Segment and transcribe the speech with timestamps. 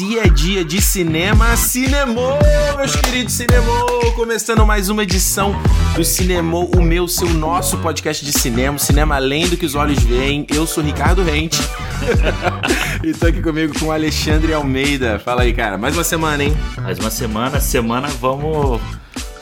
[0.00, 2.38] Se é dia de cinema, cinemou,
[2.78, 4.14] meus queridos cinemou!
[4.14, 5.54] Começando mais uma edição
[5.94, 10.02] do Cinemou, o meu, seu, nosso podcast de cinema, cinema além do que os olhos
[10.02, 10.46] veem.
[10.48, 11.60] Eu sou Ricardo Rente.
[13.04, 15.18] e tô aqui comigo com o Alexandre Almeida.
[15.18, 15.76] Fala aí, cara.
[15.76, 16.56] Mais uma semana, hein?
[16.78, 18.80] Mais uma semana, semana vamos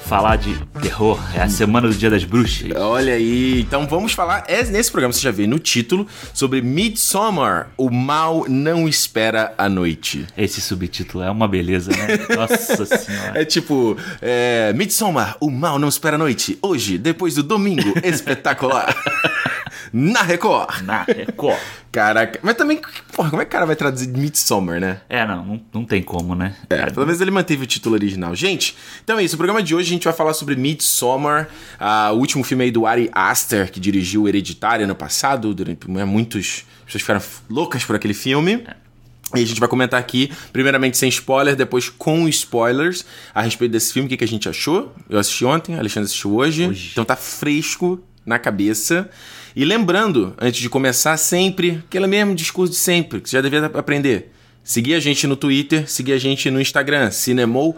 [0.08, 1.20] falar de terror.
[1.34, 2.70] É a semana do Dia das Bruxas.
[2.74, 3.60] Olha aí.
[3.60, 8.46] Então vamos falar, é, nesse programa você já vê no título, sobre Midsommar, o mal
[8.48, 10.26] não espera a noite.
[10.34, 12.18] Esse subtítulo é uma beleza, né?
[12.34, 13.38] Nossa senhora.
[13.38, 16.58] É tipo, é, Midsommar, o mal não espera a noite.
[16.62, 18.96] Hoje, depois do domingo espetacular.
[19.92, 20.82] Na Record.
[20.82, 21.58] Na Record.
[21.90, 22.80] Caraca, mas também,
[23.12, 25.00] porra, como é que o cara vai traduzir Midsommar, né?
[25.08, 26.54] É, não, não, não tem como, né?
[26.68, 28.34] É, pelo menos ele manteve o título original.
[28.34, 29.34] Gente, então é isso.
[29.34, 31.48] O programa de hoje a gente vai falar sobre Midsommar,
[31.80, 35.54] uh, o último filme aí do Ari Aster, que dirigiu Hereditário ano passado.
[35.54, 38.64] Durante, né, muitos pessoas ficaram loucas por aquele filme.
[38.66, 38.88] É.
[39.34, 43.92] E a gente vai comentar aqui, primeiramente sem spoiler, depois com spoilers, a respeito desse
[43.92, 44.94] filme, o que, que a gente achou.
[45.08, 46.90] Eu assisti ontem, Alexandre assistiu hoje, hoje.
[46.92, 49.10] Então tá fresco na cabeça.
[49.58, 53.66] E lembrando, antes de começar, sempre, aquele mesmo discurso de sempre, que você já devia
[53.66, 54.32] aprender.
[54.62, 57.76] Seguir a gente no Twitter, seguir a gente no Instagram, Cinemou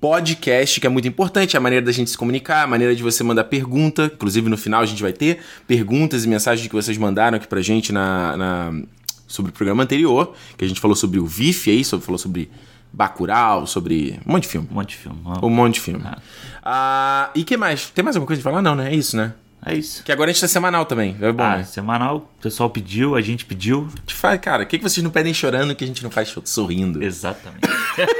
[0.00, 3.02] Podcast, que é muito importante, é a maneira da gente se comunicar, a maneira de
[3.02, 4.10] você mandar pergunta.
[4.14, 7.60] Inclusive, no final a gente vai ter perguntas e mensagens que vocês mandaram aqui pra
[7.60, 8.82] gente na, na
[9.26, 12.50] sobre o programa anterior, que a gente falou sobre o VIF aí, sobre, falou sobre
[12.90, 14.68] Bacurau, sobre um monte de filme.
[14.70, 15.18] Um monte de filme.
[15.42, 16.04] Um monte de filme.
[16.06, 16.22] Ah.
[16.64, 17.90] Ah, e que mais?
[17.90, 18.62] Tem mais alguma coisa de falar?
[18.62, 18.94] Não, né?
[18.94, 19.34] É isso, né?
[19.64, 20.02] É isso.
[20.04, 21.16] Que agora a gente tá semanal também.
[21.20, 21.64] É bom, ah, né?
[21.64, 23.88] semanal, o pessoal pediu, a gente pediu.
[24.06, 26.34] Te faz, cara, o que, que vocês não pedem chorando que a gente não faz
[26.44, 27.02] sorrindo?
[27.02, 27.68] Exatamente.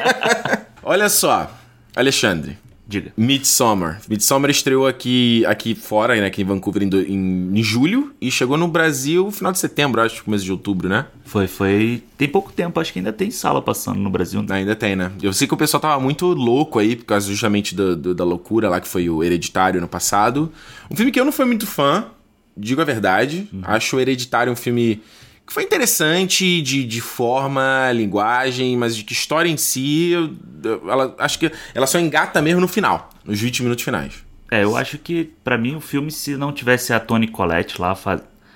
[0.83, 1.51] Olha só,
[1.95, 2.59] Alexandre.
[2.89, 3.13] Diga.
[3.19, 4.01] Midsommar.
[4.09, 8.57] Midsommar estreou aqui, aqui fora, né, aqui em Vancouver, em, em, em, julho e chegou
[8.57, 11.05] no Brasil no final de setembro, acho, começo de outubro, né?
[11.27, 12.03] Foi, foi.
[12.17, 14.43] Tem pouco tempo, acho que ainda tem sala passando no Brasil.
[14.43, 14.57] Né?
[14.57, 15.13] Ainda tem, né?
[15.23, 18.25] Eu sei que o pessoal tava muito louco aí, por causa justamente do, do, da
[18.25, 20.51] loucura lá que foi o Hereditário no passado.
[20.91, 22.07] Um filme que eu não fui muito fã,
[22.57, 23.47] digo a verdade.
[23.53, 23.61] Uhum.
[23.65, 25.03] Acho o Hereditário um filme
[25.49, 30.31] que foi interessante de, de forma, linguagem, mas de que história em si, eu,
[30.87, 34.13] ela, acho que ela só engata mesmo no final, nos 20 minutos finais.
[34.51, 37.97] É, eu acho que para mim o filme, se não tivesse a Toni Collette lá,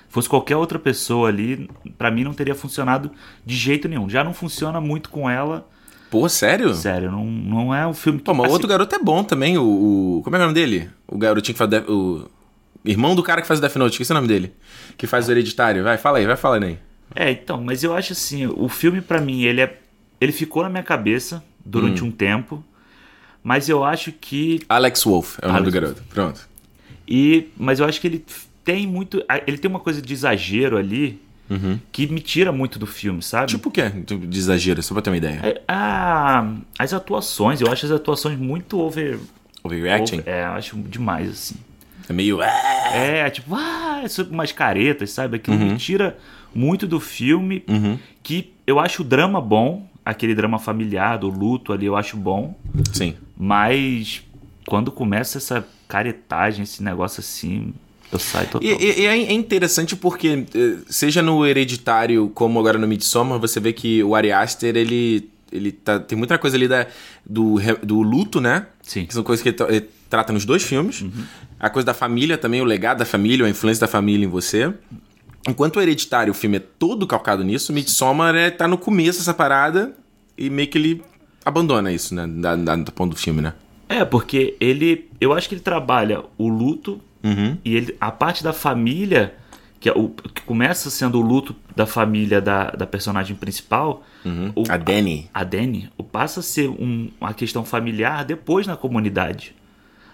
[0.07, 1.67] fosse qualquer outra pessoa ali,
[1.97, 3.09] para mim não teria funcionado
[3.43, 4.07] de jeito nenhum.
[4.07, 5.67] Já não funciona muito com ela.
[6.11, 6.75] Pô, sério?
[6.75, 8.25] Sério, não, não é um filme que.
[8.25, 8.53] Pô, mas assim...
[8.53, 10.91] outro garoto é bom também, o, o, Como é, é o nome dele?
[11.07, 11.71] O garotinho que faz.
[11.89, 12.29] O
[12.85, 14.53] irmão do cara que faz o Death Note, esqueci o nome dele.
[14.97, 15.83] Que faz o Hereditário.
[15.83, 16.79] Vai, fala aí, vai falando aí.
[17.15, 19.79] É, então, mas eu acho assim, o filme para mim, ele é
[20.23, 22.07] ele ficou na minha cabeça durante hum.
[22.07, 22.63] um tempo,
[23.43, 26.03] mas eu acho que Alex Wolf é o Alex nome do garoto.
[26.09, 26.47] Pronto.
[27.05, 28.25] E mas eu acho que ele
[28.63, 31.21] tem muito, ele tem uma coisa de exagero ali.
[31.49, 31.77] Uhum.
[31.91, 33.47] Que me tira muito do filme, sabe?
[33.47, 33.89] Tipo o quê?
[33.89, 35.41] De exagero, só pra ter uma ideia.
[35.43, 39.19] É, ah, as atuações, eu acho as atuações muito over.
[39.61, 40.19] Overreacting?
[40.19, 41.55] Over, é, eu acho demais, assim.
[42.09, 42.41] É meio.
[42.41, 45.37] É, tipo, ah, é umas caretas, sabe?
[45.37, 45.71] Aquilo uhum.
[45.71, 46.17] me tira
[46.53, 47.97] muito do filme, uhum.
[48.21, 52.55] que eu acho o drama bom, aquele drama familiar, do luto ali, eu acho bom.
[52.91, 53.15] Sim.
[53.37, 54.21] Mas
[54.65, 57.73] quando começa essa caretagem, esse negócio assim,
[58.11, 58.67] eu saio total.
[58.67, 63.73] E, e, é interessante porque, eh, seja no Hereditário como agora no Midsommar, você vê
[63.73, 66.85] que o Ari Aster, ele, ele tá, tem muita coisa ali da,
[67.25, 68.67] do, do luto, né?
[68.81, 69.05] Sim.
[69.05, 71.01] Que são coisas que ele, ele trata nos dois filmes.
[71.01, 71.11] Uhum.
[71.63, 74.73] A coisa da família também, o legado da família, a influência da família em você.
[75.47, 79.33] Enquanto o Hereditário, o filme é todo calcado nisso, Midsommar é, tá no começo dessa
[79.33, 79.95] parada
[80.37, 81.01] e meio que ele
[81.45, 82.27] abandona isso, né?
[82.27, 83.53] Da, da, do ponto do filme, né?
[83.87, 85.09] É, porque ele.
[85.21, 87.57] Eu acho que ele trabalha o luto uhum.
[87.63, 89.33] e ele, a parte da família,
[89.79, 94.03] que, é o, que começa sendo o luto da família da, da personagem principal.
[94.25, 94.51] Uhum.
[94.53, 95.29] O, a Danny.
[95.33, 95.89] A, a Danny.
[96.11, 99.55] Passa a ser um, uma questão familiar depois na comunidade.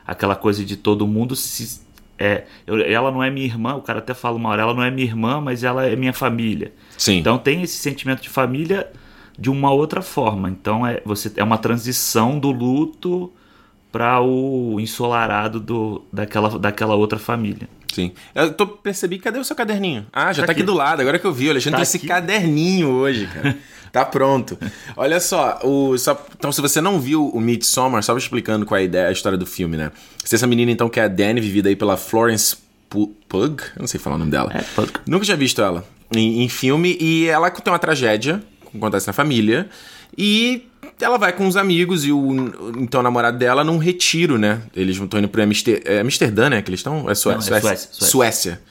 [0.10, 1.82] Aquela coisa de todo mundo se
[2.18, 4.84] é, eu, ela não é minha irmã, o cara até fala uma hora, ela não
[4.84, 6.74] é minha irmã, mas ela é minha família.
[6.98, 7.18] Sim.
[7.18, 8.92] Então tem esse sentimento de família
[9.38, 10.50] de uma outra forma.
[10.50, 13.32] Então é, você, é uma transição do luto
[13.90, 17.70] para o ensolarado do, daquela, daquela outra família.
[17.94, 18.12] Sim.
[18.36, 20.06] Eu tô, percebi, cadê o seu caderninho?
[20.14, 20.62] Ah, já tá, tá aqui.
[20.62, 20.64] aqui.
[20.64, 23.58] do lado, agora que eu vi, o Alexandre tá esse caderninho hoje, cara.
[23.92, 24.56] Tá pronto.
[24.96, 28.82] Olha só, o, só, então se você não viu o Midsommar, só explicando qual é
[28.82, 29.92] a ideia, a história do filme, né?
[30.24, 32.56] Se essa menina então que é a Dani, vivida aí pela Florence
[32.88, 34.52] Pug, eu não sei falar o nome dela.
[34.54, 34.92] É, Pug.
[35.08, 35.84] Nunca tinha visto ela
[36.16, 38.40] em, em filme e ela tem uma tragédia
[38.78, 39.68] acontece na família
[40.18, 40.68] e
[41.02, 44.62] ela vai com os amigos e o então o namorado dela num retiro, né?
[44.76, 46.62] Eles estão indo para Amster, é Amsterdã, né?
[46.62, 47.58] Que eles estão é, Sué Não, Suécia.
[47.58, 48.08] É Suécia, Suécia.
[48.08, 48.62] Suécia.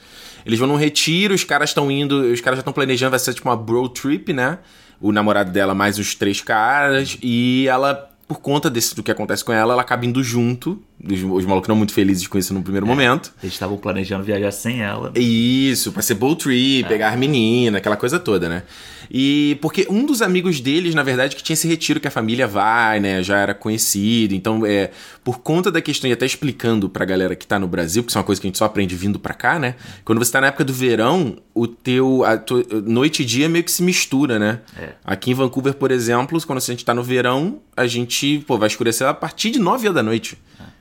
[0.45, 3.33] Eles vão num retiro, os caras estão indo, os caras já estão planejando, vai ser
[3.33, 4.59] tipo uma bro trip, né?
[5.01, 9.43] O namorado dela mais os três caras, e ela, por conta desse, do que acontece
[9.43, 10.81] com ela, ela acaba indo junto.
[11.01, 13.31] Os, os malucos não muito felizes com isso no primeiro momento.
[13.41, 15.11] Eles estavam planejando viajar sem ela.
[15.15, 18.63] Isso, pra ser boat trip, pegar menina, aquela coisa toda, né?
[19.11, 22.45] E porque um dos amigos deles, na verdade, que tinha esse retiro que a família
[22.45, 23.23] vai, né?
[23.23, 24.35] Já era conhecido.
[24.35, 24.91] Então, é,
[25.23, 28.17] por conta da questão, e até explicando pra galera que tá no Brasil, porque isso
[28.17, 29.75] é uma coisa que a gente só aprende vindo pra cá, né?
[30.05, 32.23] Quando você tá na época do verão, o teu.
[32.25, 34.59] A tua- noite e dia meio que se mistura, né?
[34.77, 34.89] É.
[35.03, 38.67] Aqui em Vancouver, por exemplo, quando a gente tá no verão, a gente, pô, vai
[38.67, 40.37] escurecer a partir de 9 horas da noite.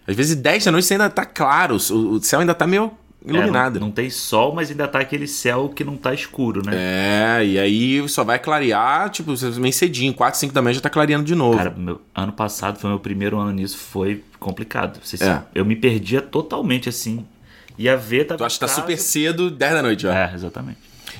[0.08, 2.90] Às vezes 10 da noite você ainda tá claro, o, céu ainda tá meio
[3.26, 3.78] É, iluminado.
[3.78, 6.72] não, não tem sol, mas ainda tá aquele céu que não tá escuro, né?
[6.74, 10.88] É, e aí só vai clarear, tipo, meio cedinho, 4, 5 da manhã já tá
[10.88, 11.58] clareando de novo.
[11.58, 14.98] Cara, meu, ano passado foi meu primeiro ano nisso, foi complicado.
[15.04, 15.42] Você- É.
[15.54, 17.26] Eu me perdia totalmente assim.
[17.76, 20.12] Ia ver, tava tu acha que tá super cedo, 10 da noite, ó.
[20.12, 20.78] É, exatamente.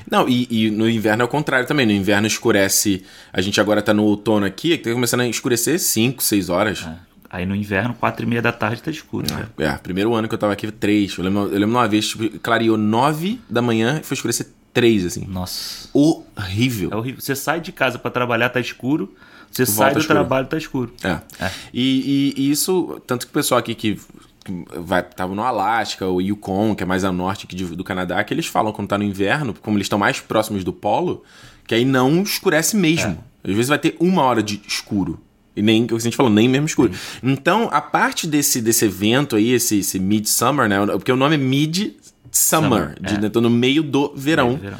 [0.09, 1.85] Não, e, e no inverno é o contrário também.
[1.85, 3.03] No inverno escurece.
[3.31, 6.83] A gente agora tá no outono aqui, que tá começando a escurecer 5, 6 horas.
[6.87, 7.08] É.
[7.29, 9.27] Aí no inverno, quatro e meia da tarde tá escuro.
[9.31, 9.47] né?
[9.59, 11.15] É, primeiro ano que eu tava aqui, 3.
[11.17, 15.05] Eu lembro, eu lembro uma vez, tipo, clareou 9 da manhã e foi escurecer 3,
[15.05, 15.25] assim.
[15.27, 15.89] Nossa.
[15.93, 16.89] Horrível.
[16.91, 17.21] É horrível.
[17.21, 19.13] Você sai de casa pra trabalhar, tá escuro.
[19.51, 20.19] Você Volta sai do escuro.
[20.19, 20.93] trabalho, tá escuro.
[21.03, 21.19] É.
[21.43, 21.51] É.
[21.73, 23.99] E, e- e isso, tanto que o pessoal aqui que,
[24.43, 27.83] que vai, tava no Alasca, o Yukon, que é mais a norte aqui de- do
[27.83, 31.23] Canadá, que eles falam quando tá no inverno, como eles estão mais próximos do polo,
[31.67, 33.23] que aí não escurece mesmo.
[33.43, 35.19] Às vezes vai ter uma hora de escuro.
[35.55, 36.91] E nem, o que a gente falou, nem mesmo escuro.
[37.21, 40.77] Então, a parte desse, desse evento aí, esse, esse Midsummer, né?
[40.85, 41.99] Porque o nome é Mid-Summer,
[42.31, 43.21] Summer, de- é.
[43.21, 44.57] né, tô no meio do verão.
[44.57, 44.77] Verão.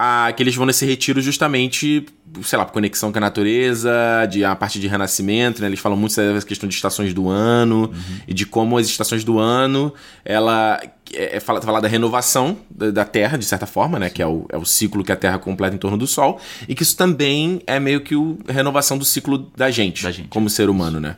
[0.00, 2.06] Ah, que eles vão nesse retiro justamente,
[2.44, 3.90] sei lá, por conexão com a natureza,
[4.30, 5.66] de a parte de renascimento, né?
[5.66, 7.92] Eles falam muito sobre essa questão de estações do ano
[8.28, 9.92] e de como as estações do ano,
[10.24, 10.80] ela
[11.12, 14.08] é, é fala, fala da renovação da, da Terra, de certa forma, né?
[14.08, 16.76] Que é o, é o ciclo que a Terra completa em torno do Sol, e
[16.76, 20.28] que isso também é meio que o, a renovação do ciclo da gente, Da gente.
[20.28, 21.16] como ser humano, né?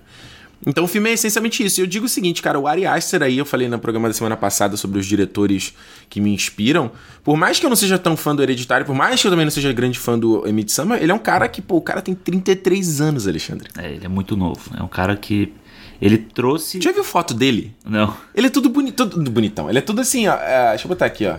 [0.66, 1.80] Então o filme é essencialmente isso.
[1.80, 4.14] E eu digo o seguinte, cara, o Ari Aster aí, eu falei no programa da
[4.14, 5.74] semana passada sobre os diretores
[6.08, 6.90] que me inspiram.
[7.24, 9.46] Por mais que eu não seja tão fã do Hereditário, por mais que eu também
[9.46, 12.02] não seja grande fã do Emmett Summer, ele é um cara que, pô, o cara
[12.02, 13.68] tem 33 anos, Alexandre.
[13.78, 14.70] É, ele é muito novo.
[14.78, 15.52] É um cara que.
[16.00, 16.80] Ele trouxe.
[16.80, 17.76] Já viu foto dele?
[17.84, 18.16] Não.
[18.34, 19.68] Ele é tudo, boni tudo bonitão.
[19.68, 20.34] Ele é tudo assim, ó.
[20.34, 21.36] é, deixa eu botar aqui, ó.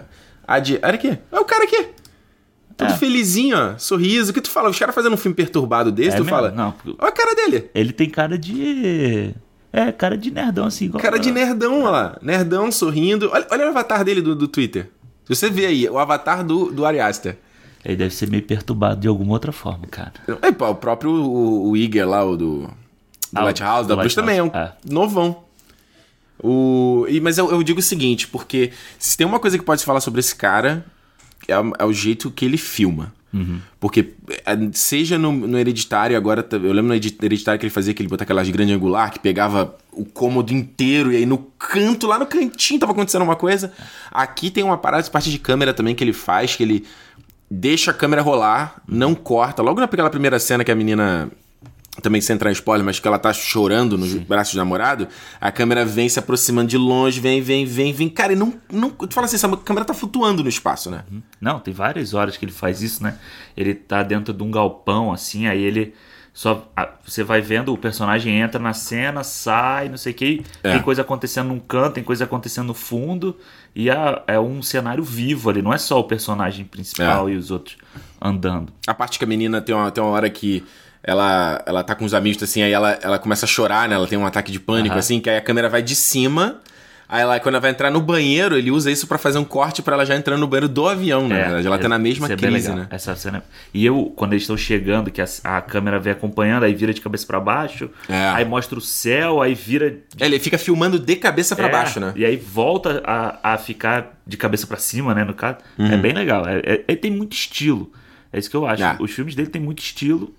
[0.48, 1.18] A de, olha aqui.
[1.32, 1.88] É o cara aqui.
[2.82, 2.98] Todo É.
[2.98, 3.78] felizinho, ó.
[3.78, 4.32] Sorriso.
[4.32, 4.70] O que tu fala?
[4.70, 6.30] Os caras fazendo um filme perturbado desse, É tu mesmo?
[6.36, 6.50] fala.
[6.52, 6.74] Não.
[6.98, 7.70] Olha a cara dele.
[7.76, 9.36] Ele tem cara de.
[9.72, 11.02] É, cara de nerdão, assim, igual.
[11.02, 12.18] Cara de nerdão, olha lá.
[12.22, 13.30] Nerdão, sorrindo.
[13.32, 14.90] Olha, olha o avatar dele do, do Twitter.
[15.26, 17.38] Se você vê aí, o avatar do, do Ari Aster.
[17.86, 20.14] Ele deve ser meio perturbado de alguma outra forma, cara.
[20.42, 22.70] É, pô, o próprio o, o Iger lá, o do, do
[23.36, 24.74] Ah, o Lighthouse, da Bush Lighthouse, também é um é.
[24.90, 25.44] novão.
[26.44, 29.82] O, e, mas eu, eu digo o seguinte, porque se tem uma coisa que pode
[29.82, 30.84] se falar sobre esse cara,
[31.52, 33.14] é, o- é o jeito que ele filma.
[33.80, 34.10] Porque,
[34.46, 38.10] é, seja no, no Hereditário, agora, eu lembro no Heredi- Hereditário que ele fazia aquele
[38.10, 42.26] botar aquelas grande angular, que pegava o cômodo inteiro, e aí no canto, lá no
[42.26, 43.72] cantinho, tava acontecendo uma coisa.
[44.12, 46.86] Aqui tem uma parada de parte de câmera também que ele faz, que ele
[47.50, 49.62] deixa a câmera rolar, não corta.
[49.62, 51.32] Logo naquela primeira cena que a menina.
[52.02, 55.10] Também sem entrar em spoiler, mas que ela tá chorando nos braços do namorado,
[55.42, 58.08] a câmera vem se aproximando de longe, vem, vem, vem, vem.
[58.08, 58.54] Cara, e não.
[58.72, 61.04] não tu fala assim, essa câmera tá flutuando no espaço, né?
[61.40, 63.18] Não, tem várias horas que ele faz isso, né?
[63.58, 65.94] Ele tá dentro de um galpão, assim, aí ele
[66.34, 66.72] só.
[67.06, 70.46] Você vai vendo, o personagem entra na cena, sai, não sei o que.
[70.64, 70.72] É.
[70.72, 73.36] Tem coisa acontecendo num canto, tem coisa acontecendo no fundo.
[73.76, 77.34] E é, é um cenário vivo ali, não é só o personagem principal É.
[77.34, 77.76] e os outros
[78.20, 78.72] andando.
[78.88, 80.64] A parte que a menina tem uma, tem uma hora que
[81.04, 83.96] ela, ela tá com os amigos, assim, aí ela, ela começa a chorar, né?
[83.96, 86.60] Ela tem um ataque de pânico, assim, que aí a câmera vai de cima.
[87.14, 89.82] Aí ela, quando ela vai entrar no banheiro, ele usa isso pra fazer um corte
[89.82, 91.44] pra ela já entrando no banheiro do avião, né?
[91.44, 91.68] verdade?
[91.68, 92.88] ela tá na mesma é crise, né?
[92.90, 93.44] Essa cena.
[93.74, 97.02] E eu, quando eles estão chegando, que a, a câmera vem acompanhando, aí vira de
[97.02, 98.30] cabeça pra baixo, É.
[98.30, 102.00] aí mostra o céu, aí vira É, Ele fica filmando de cabeça pra É, baixo,
[102.00, 102.14] né?
[102.16, 105.26] E aí volta a, a ficar de cabeça pra cima, né?
[105.26, 105.58] No caso.
[105.78, 106.02] É Uhum.
[106.02, 106.48] bem legal.
[106.48, 107.92] É, é- ele tem muito estilo.
[108.32, 108.84] É isso que eu acho.
[108.84, 108.96] É.
[109.02, 110.34] Os filmes dele têm muito estilo.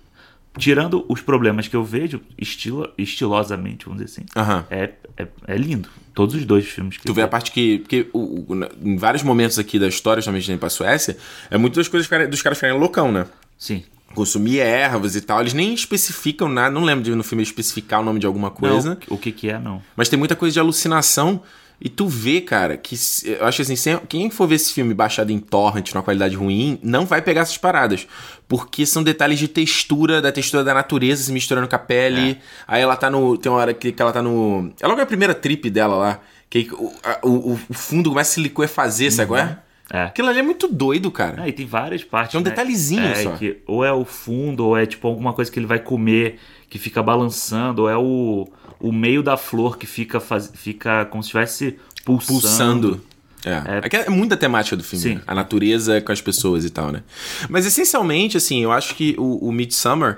[0.57, 4.25] Tirando os problemas que eu vejo, estilo, estilosamente, vamos dizer assim.
[4.35, 4.65] Aham.
[4.69, 5.89] É, é, é lindo.
[6.13, 7.79] Todos os dois filmes que Tu vê a parte que.
[7.79, 11.17] Porque o- o- em vários momentos aqui da história, justamente indo pra Suécia,
[11.49, 13.25] é muito das coisas dos caras ficarem loucão, né?
[13.57, 13.83] Sim.
[14.13, 15.41] Consumir ervas e tal.
[15.41, 16.69] Eles nem especificam nada.
[16.69, 18.89] Não lembro de no filme especificar o nome de alguma coisa.
[19.09, 19.81] Não, o que que é, não.
[19.95, 21.41] Mas tem muita coisa de alucinação.
[21.85, 25.31] E tu vê, cara, que eu acho assim, sem- quem for ver esse filme baixado
[25.33, 28.07] em torrent, numa qualidade ruim, não vai pegar essas paradas.
[28.47, 32.37] Porque são detalhes de textura, da textura da natureza se misturando com a pele.
[32.65, 33.37] Aí ela tá no.
[33.37, 34.71] Tem uma hora que, que ela tá no.
[34.79, 36.19] É logo a primeira trip dela lá.
[36.49, 39.59] Que o, a- o, o fundo começa a se liquefazer, sabe qual é?
[39.91, 40.03] É.
[40.03, 41.43] Aquilo ali é muito doido, cara.
[41.43, 42.33] Ah, e tem várias partes.
[42.33, 42.49] É um né?
[42.49, 43.31] detalhezinho é, só.
[43.31, 46.79] Que ou é o fundo, ou é tipo alguma coisa que ele vai comer que
[46.79, 48.47] fica balançando, ou é o,
[48.83, 52.33] o meio da flor que fica, faz, fica como se estivesse pulsando.
[52.33, 53.01] Pulsando.
[53.45, 53.97] É.
[53.97, 54.01] É.
[54.07, 55.15] é muita temática do filme.
[55.15, 55.21] Né?
[55.25, 57.01] A natureza com as pessoas e tal, né?
[57.49, 60.17] Mas essencialmente, assim, eu acho que o, o Midsummer,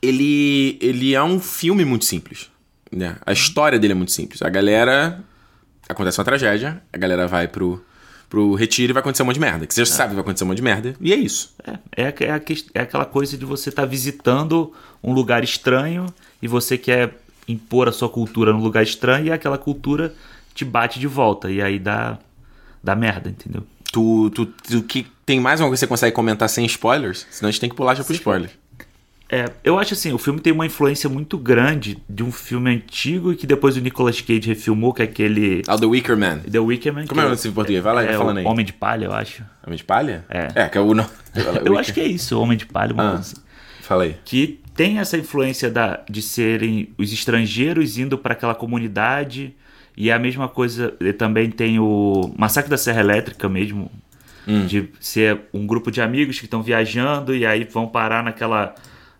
[0.00, 2.50] ele, ele é um filme muito simples.
[2.90, 3.16] Né?
[3.26, 4.40] A história dele é muito simples.
[4.40, 5.22] A galera.
[5.86, 7.84] Acontece uma tragédia, a galera vai pro,
[8.28, 9.66] pro retiro e vai acontecer um monte de merda.
[9.66, 9.96] Que você já é.
[9.96, 10.94] sabe que vai acontecer um monte de merda.
[11.00, 11.52] E é isso.
[11.94, 12.42] É, é, é,
[12.74, 16.06] é aquela coisa de você estar tá visitando um lugar estranho
[16.40, 17.20] e você quer
[17.50, 20.14] impor a sua cultura num lugar estranho e aquela cultura
[20.54, 21.50] te bate de volta.
[21.50, 22.18] E aí dá,
[22.82, 23.62] dá merda, entendeu?
[23.92, 27.26] Tu, tu, tu que tem mais uma coisa que você consegue comentar sem spoilers?
[27.30, 28.50] Senão a gente tem que pular já pro spoiler.
[29.32, 33.32] É, eu acho assim, o filme tem uma influência muito grande de um filme antigo
[33.32, 35.62] e que depois o Nicolas Cage refilmou, que é aquele...
[35.68, 36.38] Ah, The Wicker Man.
[36.38, 37.06] The Wicker Man.
[37.06, 37.82] Como é o nome em português?
[37.82, 38.44] Vai lá, é, falando aí.
[38.44, 39.44] Homem de Palha, eu acho.
[39.64, 40.24] Homem de Palha?
[40.28, 40.48] É.
[40.56, 40.92] É, que é o...
[40.94, 41.08] Não.
[41.64, 43.36] eu acho que é isso, Homem de Palha, uma ah, coisa assim.
[43.82, 44.16] Fala aí.
[44.24, 49.54] Que tem essa influência da, de serem os estrangeiros indo para aquela comunidade
[49.94, 53.90] e a mesma coisa, também tem o Massacre da Serra Elétrica mesmo,
[54.48, 54.64] hum.
[54.64, 58.74] de ser um grupo de amigos que estão viajando e aí vão parar naquela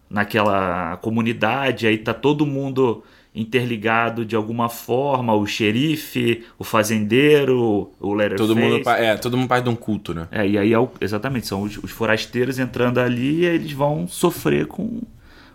[0.08, 8.14] naquela comunidade, aí tá todo mundo interligado de alguma forma, o xerife, o fazendeiro, o
[8.14, 8.48] Leatherface.
[8.48, 10.26] Todo mundo, é, todo mundo parte de um culto, né?
[10.32, 14.08] É, e aí é o, exatamente, são os, os forasteiros entrando ali e eles vão
[14.08, 15.02] sofrer com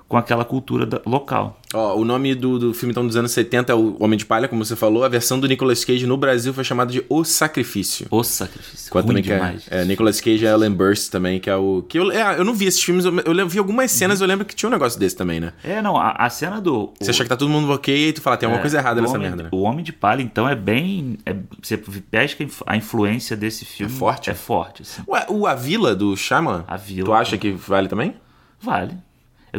[0.07, 1.59] com aquela cultura da, local.
[1.73, 4.47] Ó, o nome do, do filme então dos anos 70 é O Homem de Palha,
[4.47, 5.03] como você falou.
[5.03, 8.07] A versão do Nicolas Cage no Brasil foi chamada de O Sacrifício.
[8.11, 8.91] O Sacrifício.
[8.91, 11.83] Quanto também que é, é, Nicolas Cage e Ellen Burst também, que é o...
[11.87, 14.25] Que eu, é, eu não vi esses filmes, eu, eu vi algumas cenas, uhum.
[14.25, 15.53] eu lembro que tinha um negócio desse também, né?
[15.63, 16.93] É, não, a, a cena do...
[16.99, 18.77] Você o, acha que tá todo mundo ok e tu fala, tem alguma é, coisa
[18.77, 19.49] errada nessa homem, merda, né?
[19.51, 21.17] O Homem de Palha, então, é bem...
[21.25, 23.91] É, você pesca a influência desse filme.
[23.91, 24.29] É forte?
[24.29, 25.01] É forte, assim.
[25.07, 26.63] Ué, o A Vila, do Shaman?
[26.67, 27.05] A Vila.
[27.05, 28.15] Tu acha que vale também?
[28.61, 29.04] Vale.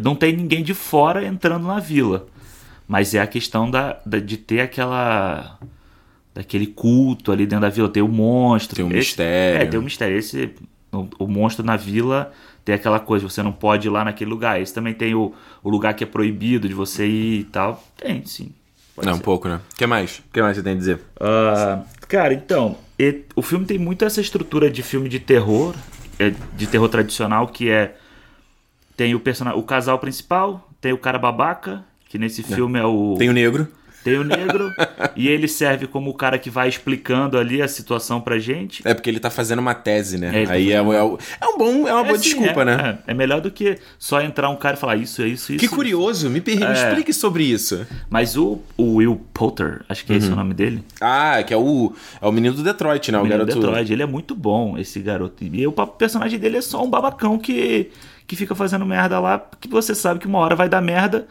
[0.02, 2.26] Não tem ninguém de fora entrando na vila.
[2.86, 5.58] Mas é a questão da, da de ter aquela.
[6.34, 7.88] daquele culto ali dentro da vila.
[7.88, 8.76] Tem o monstro.
[8.76, 9.62] Tem um esse, mistério.
[9.62, 10.16] É, tem um mistério.
[10.16, 10.54] Esse,
[10.92, 12.32] o, o, monstro na vila
[12.64, 14.60] tem aquela coisa, você não pode ir lá naquele lugar.
[14.60, 17.82] Esse também tem o, o lugar que é proibido de você ir e tal.
[17.96, 18.52] Tem, sim.
[18.96, 19.20] Não, ser.
[19.20, 19.60] um pouco, né?
[19.72, 20.18] O que mais?
[20.18, 20.96] O que mais você tem a dizer?
[21.16, 25.74] Uh, cara, então, e, o filme tem muito essa estrutura de filme de terror,
[26.18, 27.94] é, de terror tradicional, que é
[28.96, 33.16] tem o personagem, o casal principal, tem o cara babaca, que nesse filme é o.
[33.18, 33.68] Tem o negro.
[34.06, 34.70] Tem o negro,
[35.16, 38.80] e ele serve como o cara que vai explicando ali a situação pra gente.
[38.86, 40.44] É porque ele tá fazendo uma tese, né?
[40.44, 42.98] É, Aí é, é, é, um bom, é uma boa assim, desculpa, é, né?
[43.04, 45.58] É, é, melhor do que só entrar um cara e falar isso, é isso, isso.
[45.58, 47.84] Que curioso, me, me explique sobre isso.
[48.08, 50.84] Mas o, o Will Potter, acho que é esse o nome dele.
[51.00, 53.18] Ah, que é o, é o menino do Detroit, né?
[53.18, 53.58] O, o menino garoto.
[53.58, 55.42] do Detroit, ele é muito bom, esse garoto.
[55.42, 57.90] E o personagem dele é só um babacão que
[58.26, 61.26] que fica fazendo merda lá, que você sabe que uma hora vai dar merda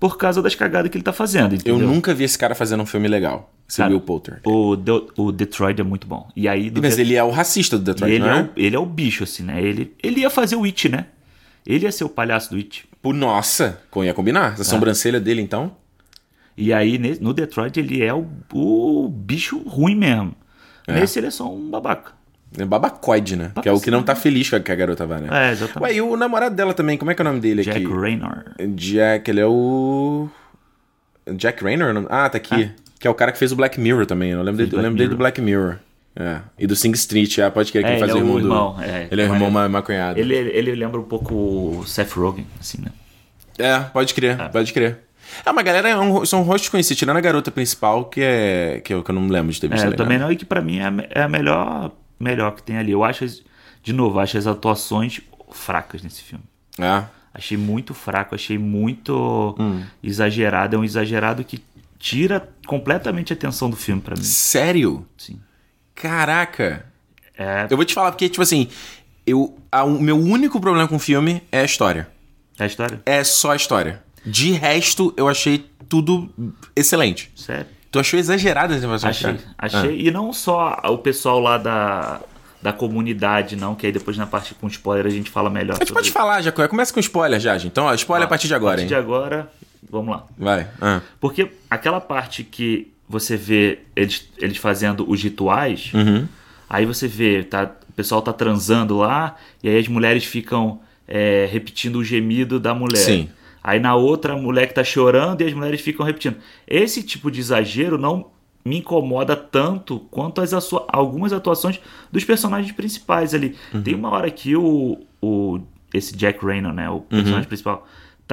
[0.00, 1.54] por causa das cagadas que ele tá fazendo.
[1.54, 1.78] Entendeu?
[1.78, 3.52] Eu nunca vi esse cara fazendo um filme legal.
[3.68, 4.40] Esse cara, Will Poulter.
[4.44, 4.76] O,
[5.16, 6.28] o Detroit é muito bom.
[6.34, 8.40] E aí, Mas ele é o racista do Detroit, ele não é?
[8.40, 8.42] é?
[8.42, 9.62] O, ele é o bicho, assim, né?
[9.62, 11.06] Ele, ele ia fazer o It, né?
[11.64, 12.84] Ele ia ser o palhaço do It.
[13.00, 14.54] Pô, nossa, ia combinar.
[14.58, 15.76] A sobrancelha dele, então.
[16.56, 20.34] E aí, no Detroit, ele é o, o bicho ruim mesmo.
[20.86, 20.94] É.
[20.94, 22.12] Nesse, ele é só um babaca.
[22.58, 23.50] É babacoide, né?
[23.62, 25.28] Que é o que não tá feliz com a que a garota vai, né?
[25.48, 25.82] É, exatamente.
[25.92, 27.94] Ué, e o namorado dela também, como é que é o nome dele Jack aqui?
[27.94, 28.44] Raynor.
[28.74, 30.28] Jack, ele é o.
[31.36, 32.06] Jack Raynor?
[32.10, 32.70] Ah, tá aqui.
[32.98, 34.30] Que é o cara que fez o Black Mirror também.
[34.30, 35.76] Eu lembro, dele, eu lembro dele do Black Mirror.
[36.14, 36.40] É.
[36.58, 38.40] E do Sing Street, ah, pode crer que É, ele faz ele o é irmão
[38.40, 38.46] do.
[38.46, 39.08] irmão, é.
[39.10, 40.20] ele é o irmão ma- maconhado.
[40.20, 42.90] Ele, ele lembra um pouco o Seth Rogen, assim, né?
[43.58, 44.98] É, pode crer, pode crer.
[45.44, 48.82] Ah, mas a galera é um, são rostos conhecidos, tirando a garota principal, que é.
[48.84, 49.84] que eu, que eu não lembro de ter visto.
[49.84, 52.52] É, eu tá também não, e que pra mim é a, é a melhor, melhor
[52.52, 52.92] que tem ali.
[52.92, 53.24] Eu acho,
[53.82, 56.44] de novo, acho as atuações fracas nesse filme.
[56.78, 57.04] É.
[57.34, 59.54] Achei muito fraco, achei muito
[60.02, 60.76] exagerado.
[60.76, 61.62] É um exagerado que
[61.98, 64.22] tira completamente a atenção do filme pra mim.
[64.22, 65.06] Sério?
[65.16, 65.38] Sim.
[65.94, 66.84] Caraca.
[67.36, 68.68] É, Eu vou te falar porque, tipo assim,
[69.26, 72.08] eu, a- o meu único problema com o filme é a história.
[72.58, 73.00] é a história?
[73.06, 74.02] É só a história.
[74.24, 76.28] De resto, eu achei tudo
[76.76, 77.30] excelente.
[77.36, 77.66] Sério.
[77.92, 79.10] Tu achou exagerado essa informação?
[79.10, 79.40] Achei, cara?
[79.58, 80.00] achei.
[80.00, 82.20] E não só o pessoal lá da,
[82.62, 85.76] da comunidade, não, que aí depois na parte com spoiler a gente fala melhor.
[85.76, 86.50] A gente pode falar, já.
[86.50, 87.70] Começa com spoiler já, gente.
[87.70, 88.88] Então, ó, spoiler a partir de agora, A partir hein?
[88.88, 89.52] de agora,
[89.90, 90.24] vamos lá.
[90.38, 90.66] Vai.
[90.80, 91.02] Ah.
[91.20, 96.26] Porque aquela parte que você vê eles, eles fazendo os rituais, Uhum.
[96.70, 101.46] aí você vê, tá, o pessoal tá transando lá, e aí as mulheres ficam é,
[101.52, 102.96] repetindo o gemido da mulher.
[102.96, 103.28] Sim.
[103.62, 106.36] Aí na outra, a mulher que tá chorando e as mulheres ficam repetindo.
[106.66, 108.26] Esse tipo de exagero não,
[108.64, 110.52] me incomoda tanto quanto as
[110.88, 113.56] algumas atuações dos personagens principais ali.
[113.72, 113.82] Uhum.
[113.82, 115.60] Tem uma hora que o, o
[115.92, 117.44] esse Jack Rayner, né, o personagem Uhum.
[117.44, 117.86] principal,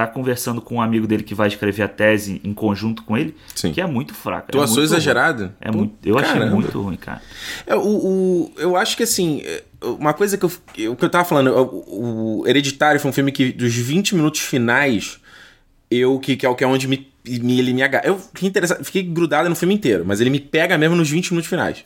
[0.05, 3.35] tá conversando com um amigo dele que vai escrever a tese em conjunto com ele,
[3.55, 3.71] Sim.
[3.71, 4.45] que é muito fraca.
[4.47, 4.97] é Atuação muito ruim.
[4.97, 5.55] exagerada?
[5.59, 6.55] É Pô, muito, eu achei caramba.
[6.55, 7.21] muito ruim, cara.
[7.65, 10.51] É, o, o- eu acho que assim, é, uma coisa que eu,
[10.95, 15.19] que eu tava falando, o, o Hereditário foi um filme que dos 20 minutos finais,
[15.89, 18.05] eu que, que é o que é onde me, me, ele me agarra.
[18.05, 21.31] Eu fiquei interessado, fiquei grudado no filme inteiro, mas ele me pega mesmo nos 20
[21.31, 21.83] minutos finais.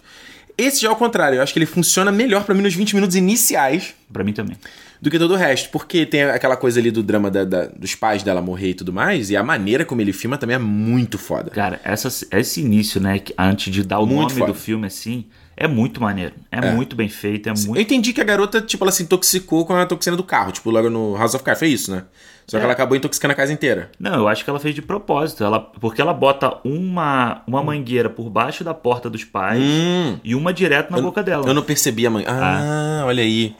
[0.57, 2.93] Esse já é o contrário, eu acho que ele funciona melhor pra mim nos 20
[2.95, 4.55] minutos iniciais Pra mim também.
[5.01, 7.95] do que todo o resto, porque tem aquela coisa ali do drama da- da- dos
[7.95, 11.17] pais dela morrer e tudo mais, e a maneira como ele filma também é muito
[11.17, 11.49] foda.
[11.51, 14.53] Cara, essa, esse início, né, que- antes de dar o Muito nome foda.
[14.53, 16.33] do filme assim, é muito maneiro.
[16.51, 17.79] É, muito bem feito, é Eu muito.
[17.81, 20.89] entendi que a garota, tipo, ela se intoxicou com a toxina do carro, tipo, logo
[20.89, 22.03] no House of Cards, foi isso, né?
[22.45, 22.65] Só que É.
[22.65, 23.89] ela acabou intoxicando a casa inteira.
[23.97, 25.43] Não, eu acho que ela fez de propósito.
[25.45, 30.17] Ela, porque ela bota uma, uma mangueira por baixo da porta dos pais Hum.
[30.23, 31.47] e uma direto na boca dela.
[31.47, 32.33] Eu não percebi a mangueira.
[32.37, 33.55] Ah, olha aí.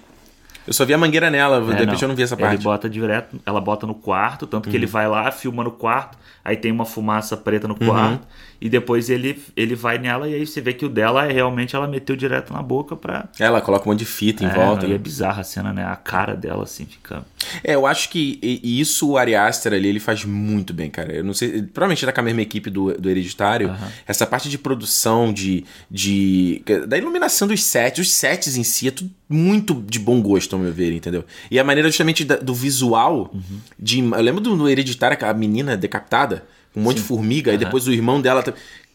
[0.68, 2.58] Eu só vi a mangueira nela, de É, repente eu não vi essa Ele parte.
[2.58, 2.64] Uhum.
[2.64, 6.56] bota direto, ela bota no quarto, tanto que ele vai lá, filma no quarto, aí
[6.56, 7.74] tem uma fumaça preta Uhum.
[7.78, 8.26] no quarto,
[8.66, 11.76] e depois ele, ele vai nela e aí você vê que o dela é realmente
[11.76, 13.28] ela meteu direto na boca pra.
[13.38, 14.84] Ela coloca um monte de fita em É, volta.
[14.84, 14.98] não, e é né?
[14.98, 15.84] bizarra a cena, né?
[15.86, 17.26] A cara dela assim fica.
[17.62, 21.12] É, eu acho que isso o Ari Aster ali, ele faz muito bem, cara.
[21.12, 23.76] Eu não sei, provavelmente tá com a mesma equipe do, do Hereditário.
[24.08, 26.64] Essa parte de produção, de, de.
[26.88, 30.62] da iluminação dos sets, os sets em si, é tudo muito de bom gosto, ao
[30.62, 31.26] meu ver, entendeu?
[31.52, 33.34] E a maneira justamente da- do visual,
[33.78, 34.00] de.
[34.00, 37.92] Eu lembro do no Hereditário, aquela menina decapitada, um monte de formiga, e depois o
[37.92, 38.44] irmão dela.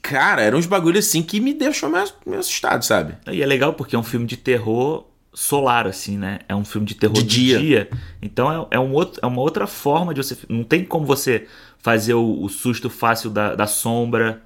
[0.01, 3.15] Cara, eram uns bagulhos assim que me deixou meio, meio assustado, sabe?
[3.31, 5.05] E é legal porque é um filme de terror
[5.35, 6.41] solar, assim, né?
[6.49, 7.59] É um filme de terror De de, dia.
[7.59, 7.91] dia.
[8.23, 10.37] Então é, é, um outro, é uma outra forma de você.
[10.49, 11.47] Não tem como você
[11.79, 14.43] fazer o, o susto fácil da, da sombra.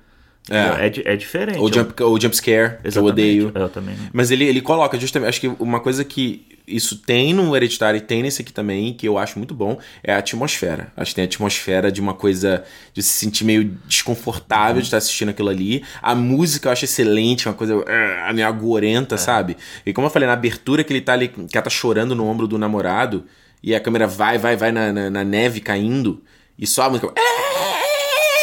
[0.50, 0.86] É.
[0.86, 1.58] É, é diferente.
[1.58, 3.52] Ou jump, ou jump scare, que eu odeio.
[3.54, 3.94] Eu também.
[4.12, 5.28] Mas ele, ele coloca justamente.
[5.28, 9.06] Acho que uma coisa que isso tem no Hereditário e tem nesse aqui também, que
[9.06, 10.92] eu acho muito bom, é a atmosfera.
[10.96, 14.96] Acho que tem a atmosfera de uma coisa de se sentir meio desconfortável de estar
[14.96, 15.84] assistindo aquilo ali.
[16.00, 19.56] A música eu acho excelente, uma coisa eh, meio agorenta, sabe?
[19.86, 22.26] E como eu falei, na abertura que ele tá ali, que ela tá chorando no
[22.26, 23.24] ombro do namorado,
[23.62, 26.22] e a câmera vai, vai, vai na, na, na neve caindo,
[26.58, 27.12] e só a música.
[27.16, 27.81] "É",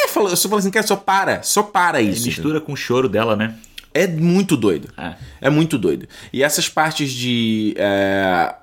[0.10, 2.26] fala- Eu só falo assim, cara, só para, só para E isso.
[2.26, 3.56] mistura com o choro dela, né?
[3.94, 4.90] É muito doido.
[4.98, 5.16] É.
[5.42, 6.08] É muito doido.
[6.32, 7.74] E essas partes de.
[7.78, 8.54] é,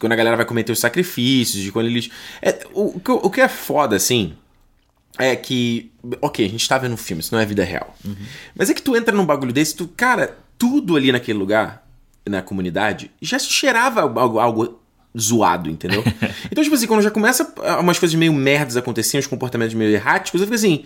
[0.00, 2.10] quando a galera vai cometer os sacrifícios, de quando eles.
[2.42, 4.34] é, o, o que- é foda, assim.
[5.16, 5.92] É que.
[6.20, 7.94] Ok, a gente tá vendo um filme, isso não é vida real.
[8.56, 9.88] Mas é que tu entra num bagulho desse, tu.
[9.96, 11.86] Cara, tudo ali naquele lugar,
[12.28, 14.80] na comunidade, já cheirava algo, algo
[15.20, 16.02] zoado, entendeu?
[16.50, 20.40] então, tipo assim, quando já começa umas coisas meio merdas acontecendo, os comportamentos meio erráticos,
[20.40, 20.84] eu fico assim.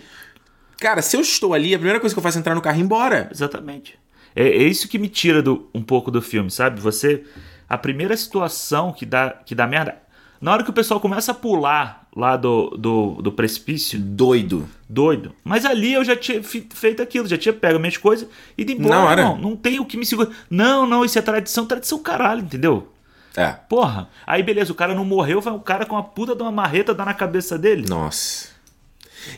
[0.79, 2.77] Cara, se eu estou ali, a primeira coisa que eu faço é entrar no carro
[2.77, 3.29] e ir embora.
[3.31, 3.97] Exatamente.
[4.35, 6.79] É, é isso que me tira do, um pouco do filme, sabe?
[6.81, 7.23] Você.
[7.69, 9.97] A primeira situação que dá, que dá merda.
[10.41, 14.67] Na hora que o pessoal começa a pular lá do, do, do precipício, Doido.
[14.89, 15.33] doido.
[15.43, 18.95] Mas ali eu já tinha feito aquilo, já tinha pego minhas coisas e ido embora.
[18.95, 19.23] Na hora.
[19.23, 20.29] Não, não tem o que me segura.
[20.49, 22.92] Não, não, isso é tradição, tradição caralho, entendeu?
[23.35, 23.55] É.
[23.67, 24.07] Porra.
[24.25, 26.93] Aí beleza, o cara não morreu, vai o cara com uma puta de uma marreta
[26.93, 27.85] dar na cabeça dele.
[27.87, 28.53] Nossa.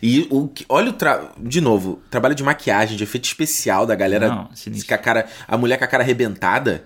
[0.02, 1.32] E o que, olha o tra...
[1.38, 4.50] de novo, trabalho de maquiagem, de efeito especial da galera Não,
[4.88, 6.86] com a cara, a mulher com a cara arrebentada.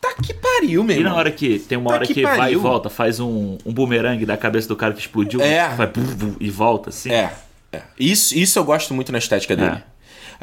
[0.00, 2.52] Tá que pariu, meu E na hora que tem uma Tá hora que que, vai
[2.52, 5.68] e volta, faz um, um bumerangue da cabeça do cara que explodiu, É.
[5.74, 7.12] vai bum, bum, e volta assim.
[7.12, 7.32] É,
[7.72, 7.82] é.
[7.98, 9.82] Isso, isso eu gosto muito na estética dele.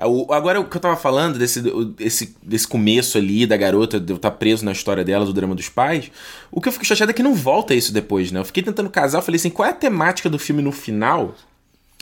[0.05, 3.99] O- agora, o que eu tava falando desse, o- esse, desse começo ali da garota,
[3.99, 6.11] de eu estar preso na história dela, do drama dos pais,
[6.51, 8.39] o que eu fico chateado é que não volta isso depois, né?
[8.39, 11.35] Eu fiquei tentando casar, eu falei assim, qual é a temática do filme no final?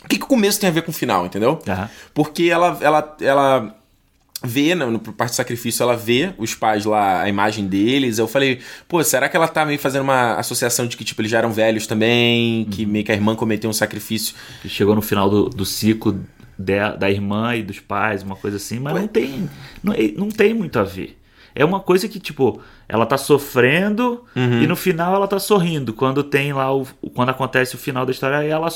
[0.04, 1.58] O que, que o começo tem a ver com o final, entendeu?
[1.68, 1.90] Aham.
[2.14, 3.74] Porque ela, ela, ela
[4.44, 8.18] vê, no, no parte do sacrifício, ela vê os pais lá, a imagem deles.
[8.18, 11.32] Eu falei, pô, será que ela tá meio fazendo uma associação de que, tipo, eles
[11.32, 14.36] já eram velhos também, que meio que a irmã cometeu um sacrifício?
[14.66, 16.20] Chegou no final do, do ciclo
[16.58, 19.48] da, da irmã e dos pais, uma coisa assim, mas não tem,
[19.82, 21.16] não, não tem muito a ver.
[21.54, 24.62] É uma coisa que, tipo, ela tá sofrendo Uhum.
[24.62, 25.92] e no final ela tá sorrindo.
[25.92, 26.86] Quando tem lá o.
[27.14, 28.68] Quando acontece o final da história, ela,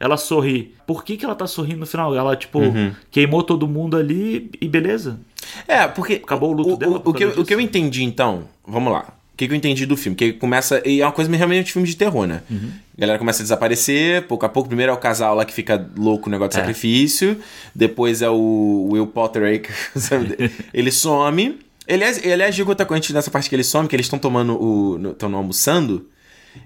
[0.00, 0.74] ela sorri.
[0.86, 2.14] Por que, que ela tá sorrindo no final?
[2.14, 2.92] Ela, tipo, Uhum.
[3.10, 5.20] queimou todo mundo ali e beleza.
[5.68, 6.14] É, porque.
[6.14, 8.92] Acabou o luto dela O, por o, que, eu- o que eu entendi, então, vamos
[8.92, 9.12] lá.
[9.34, 10.14] O que, que eu entendi do filme?
[10.14, 10.80] Que começa.
[10.86, 12.40] E é uma coisa realmente de filme de terror, né?
[12.48, 12.70] Uhum.
[12.96, 14.68] A galera começa a desaparecer, pouco a pouco.
[14.68, 16.60] Primeiro é o casal lá que fica louco no negócio de É.
[16.60, 17.36] sacrifício.
[17.74, 19.72] Depois é o Will Potter aí, que,
[20.72, 21.58] ele some.
[21.88, 24.54] Aliás, aliás, digo outra coisa antes nessa parte que ele some, que eles estão tomando
[24.54, 25.10] o.
[25.10, 26.08] estão almoçando.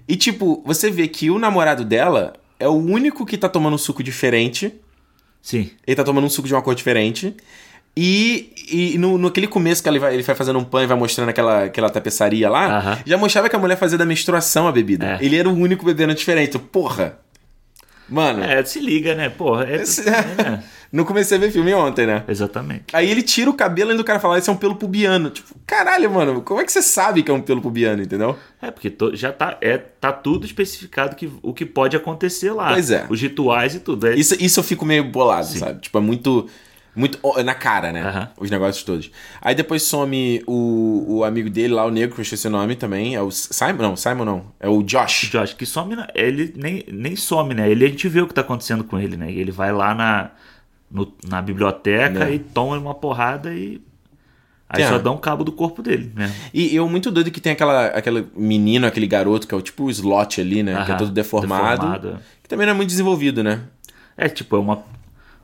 [0.07, 3.79] E, tipo, você vê que o namorado dela é o único que tá tomando um
[3.79, 4.71] suco diferente.
[5.41, 5.71] Sim.
[5.87, 7.33] Ele tá tomando um suco de uma cor diferente.
[7.95, 10.87] E, e no, no aquele começo que ele vai, ele vai fazendo um pão e
[10.87, 12.97] vai mostrando aquela, aquela tapeçaria lá, Aham.
[13.05, 15.17] já mostrava que a mulher fazia da menstruação a bebida.
[15.19, 15.25] É.
[15.25, 16.57] Ele era o único bebendo diferente.
[16.57, 17.17] Porra!
[18.07, 19.29] Mano, É, se liga, né?
[19.29, 22.23] Porra, é, Esse- é, não comecei a ver filme ontem, né?
[22.27, 22.85] exatamente.
[22.91, 25.29] Aí ele tira o cabelo e do cara fala, isso é um pelo pubiano.
[25.29, 28.35] Tipo, caralho, mano, como é que você sabe que é um pelo pubiano, entendeu?
[28.61, 32.69] É, porque to- já tá, é, tá tudo especificado que, o que pode acontecer lá.
[32.73, 33.05] Pois é.
[33.09, 34.07] Os rituais e tudo.
[34.07, 35.59] É, Isso, isso eu fico meio bolado, Sim.
[35.59, 35.79] sabe?
[35.81, 36.47] Tipo, é muito.
[36.95, 38.01] Muito na cara, né?
[38.01, 38.29] Aham.
[38.37, 39.11] Os negócios todos.
[39.41, 42.75] Aí depois some o, o amigo dele lá, o negro, que eu esqueci o nome
[42.75, 43.15] também.
[43.15, 43.81] É o Simon?
[43.81, 44.45] Não, Simon não.
[44.59, 45.29] É o Josh.
[45.31, 47.69] Josh, que some, na- ele nem, nem some, né?
[47.69, 49.31] Ele a gente vê o que tá acontecendo com ele, né?
[49.31, 50.31] Ele vai lá na,
[50.91, 52.33] no- na biblioteca É.
[52.33, 53.81] e toma uma porrada e.
[54.71, 54.87] Aí É.
[54.89, 56.31] só dá um cabo do corpo dele, né?
[56.53, 59.85] E eu muito doido que tem aquela, aquele menino, aquele garoto, que é o tipo
[59.85, 60.83] o slot ali, né?
[60.85, 62.19] que é todo deformado, deformado.
[62.43, 63.61] Que também não é muito desenvolvido, né?
[64.15, 64.83] É tipo, é uma,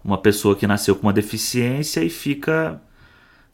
[0.06, 2.80] uma pessoa que nasceu com uma deficiência e fica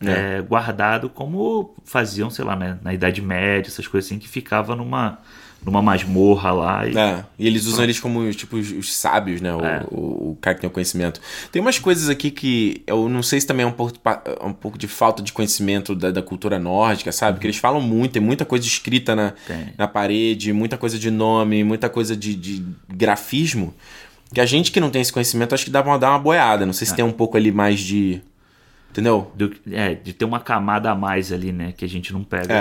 [0.04, 4.76] é, guardado como faziam, sei lá, né, na Idade Média, essas coisas assim, que ficava
[4.76, 5.20] numa,
[5.64, 6.88] numa masmorra lá.
[6.88, 9.54] E, É, e eles usam eles como tipo os, os sábios, né?
[9.54, 9.84] O, É.
[9.92, 11.22] o, o cara que tem o conhecimento.
[11.52, 14.54] Tem umas coisas aqui que eu não sei se também é um pouco, pa- um
[14.54, 17.34] pouco de falta de conhecimento da, da cultura nórdica, sabe?
[17.38, 19.74] Porque eles falam muito, tem muita coisa escrita na, Tem.
[19.78, 23.72] na parede, muita coisa de nome, muita coisa de, de grafismo.
[24.34, 26.66] Que a gente que não tem esse conhecimento, acho que dá pra dar uma boiada.
[26.66, 28.22] Não sei se tem um pouco ali mais de.
[28.92, 29.32] Entendeu?
[29.36, 32.54] do- é, de ter uma camada a mais ali, né, que a gente não pega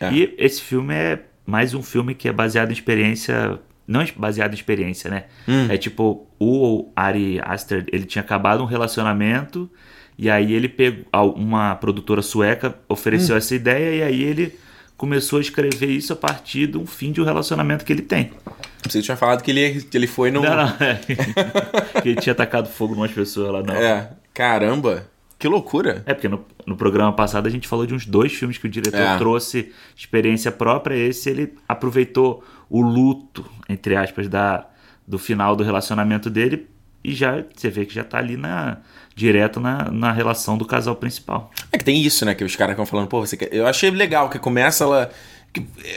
[0.00, 0.12] É, é.
[0.12, 3.58] E esse filme é mais um filme que é baseado em experiência.
[3.86, 5.24] Não é baseado em experiência, né?
[5.46, 5.66] Hum.
[5.70, 9.70] É tipo, o Ari Aster, ele tinha acabado um relacionamento
[10.18, 11.04] e aí ele pegou
[11.36, 13.38] uma produtora sueca ofereceu Hum.
[13.38, 14.58] essa ideia e aí ele
[14.96, 18.30] começou a escrever isso a partir de um fim de um relacionamento que ele tem.
[18.84, 20.42] Você tinha falado que ele, que ele foi no.
[20.42, 21.00] Não, não, é.
[22.02, 23.74] que ele tinha atacado fogo em umas pessoas lá, não.
[23.74, 26.02] É, caramba, que loucura.
[26.06, 28.70] É, porque no, no programa passado a gente falou de uns dois filmes que o
[28.70, 29.18] diretor É.
[29.18, 30.94] trouxe experiência própria.
[30.94, 34.66] Esse ele aproveitou o luto, entre aspas, da,
[35.06, 36.68] do final do relacionamento dele
[37.04, 38.78] e já você vê que já tá ali na,
[39.16, 41.50] direto na, na relação do casal principal.
[41.72, 42.34] É que tem isso, né?
[42.34, 43.48] Que os caras ficam falando, pô, você quer...
[43.52, 45.10] Eu achei legal que começa ela.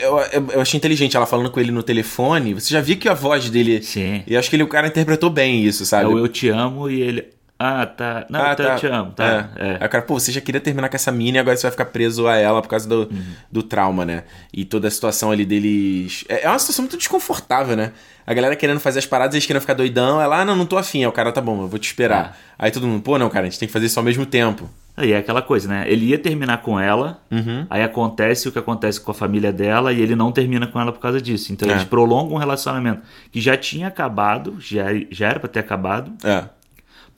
[0.00, 2.54] Eu, eu, eu achei inteligente ela falando com ele no telefone.
[2.54, 3.82] Você já viu que a voz dele.
[3.82, 4.22] Sim.
[4.26, 6.06] E eu acho que ele, o cara interpretou bem isso, É sabe?
[6.06, 7.26] o Eu Te Amo e ele...
[7.62, 8.24] Ah, tá.
[8.30, 9.50] Não, Ah, tá, eu te amo, tá.
[9.54, 9.68] É.
[9.72, 9.76] É.
[9.80, 11.70] Aí o cara, pô, você já queria terminar com essa mina e agora você vai
[11.70, 13.22] ficar preso a ela por causa do, Uhum.
[13.52, 14.24] do trauma, né?
[14.50, 16.24] E toda a situação ali deles.
[16.26, 17.92] É é uma situação muito desconfortável, né?
[18.26, 20.18] A galera querendo fazer as paradas, eles querendo ficar doidão.
[20.20, 21.00] Ela, ah, não, não tô afim.
[21.00, 22.38] Aí o cara, tá bom, eu vou te esperar.
[22.58, 22.64] É.
[22.66, 24.70] Aí todo mundo, pô, não, cara, a gente tem que fazer isso ao mesmo tempo.
[24.96, 25.84] Aí é aquela coisa, né?
[25.86, 27.66] Ele ia terminar com ela, Uhum.
[27.70, 30.92] aí acontece o que acontece com a família dela e ele não termina com ela
[30.92, 31.52] por causa disso.
[31.52, 31.72] Então É.
[31.72, 36.44] eles prolongam um relacionamento que já tinha acabado, já, já era pra ter acabado, É.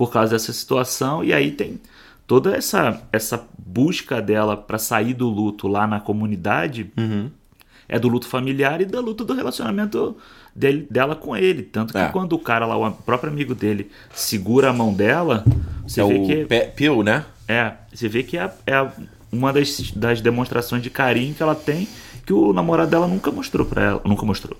[0.03, 1.81] por causa dessa situação, e aí tem
[2.27, 6.91] toda essa, essa busca dela pra sair do luto lá na comunidade.
[6.99, 7.31] Uhum.
[7.89, 10.17] É do luto familiar e da luta do relacionamento
[10.57, 11.63] dele, dela com ele.
[11.63, 12.09] Tanto que É.
[12.09, 15.45] quando o cara lá, o próprio amigo dele, segura a mão dela,
[15.87, 16.45] você é vê o que.
[16.47, 17.25] Pe- Pill, né?
[17.47, 18.85] É, você vê que é, é
[19.31, 21.87] uma das, das demonstrações de carinho que ela tem
[22.27, 24.01] que o namorado dela nunca mostrou pra ela.
[24.05, 24.57] Nunca mostrou.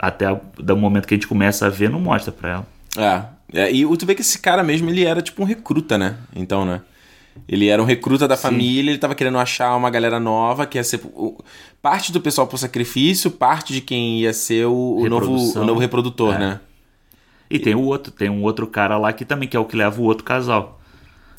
[0.00, 2.66] Até o do momento que a gente começa a ver, não mostra pra ela.
[2.96, 3.22] É.
[3.52, 3.70] é.
[3.72, 6.16] E tu vê que esse cara mesmo, ele era tipo um recruta, né?
[6.34, 6.80] Então, né?
[7.48, 10.84] Ele era um recruta da família, ele tava querendo achar uma galera nova que ia
[10.84, 11.38] ser o-
[11.80, 15.80] parte do pessoal pro sacrifício, parte de quem ia ser o, o novo, o novo
[15.80, 16.38] reprodutor, É.
[16.38, 16.60] né?
[17.48, 19.76] E tem o outro, tem um outro cara lá que também que é o que
[19.76, 20.80] leva o outro casal.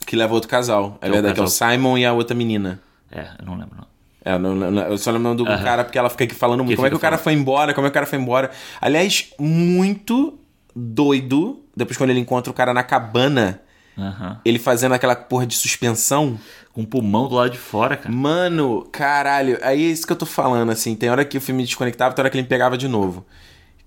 [0.06, 0.98] Que leva outro casal.
[1.02, 1.72] É é o verdade, que é o casal.
[1.72, 2.82] Simon e a outra menina.
[3.12, 3.88] É, eu não lembro não.
[4.26, 6.72] É, eu, não- não- eu só lembro do cara porque ela fica aqui falando muito.
[6.72, 7.24] Que Como é que o cara falando.
[7.24, 7.74] foi embora?
[7.74, 8.52] Como é que o cara foi embora?
[8.82, 10.38] Aliás, muito
[10.76, 11.62] doido.
[11.76, 13.62] Depois, quando ele encontra o cara na cabana,
[13.98, 14.40] Aham.
[14.46, 16.40] ele fazendo aquela porra de suspensão.
[16.74, 18.16] Com o pulmão do lado de fora, cara.
[18.16, 20.96] Mano, caralho, aí é isso que eu tô falando, assim.
[20.96, 23.26] Tem hora que o filme desconectava, tem hora que ele pegava de novo.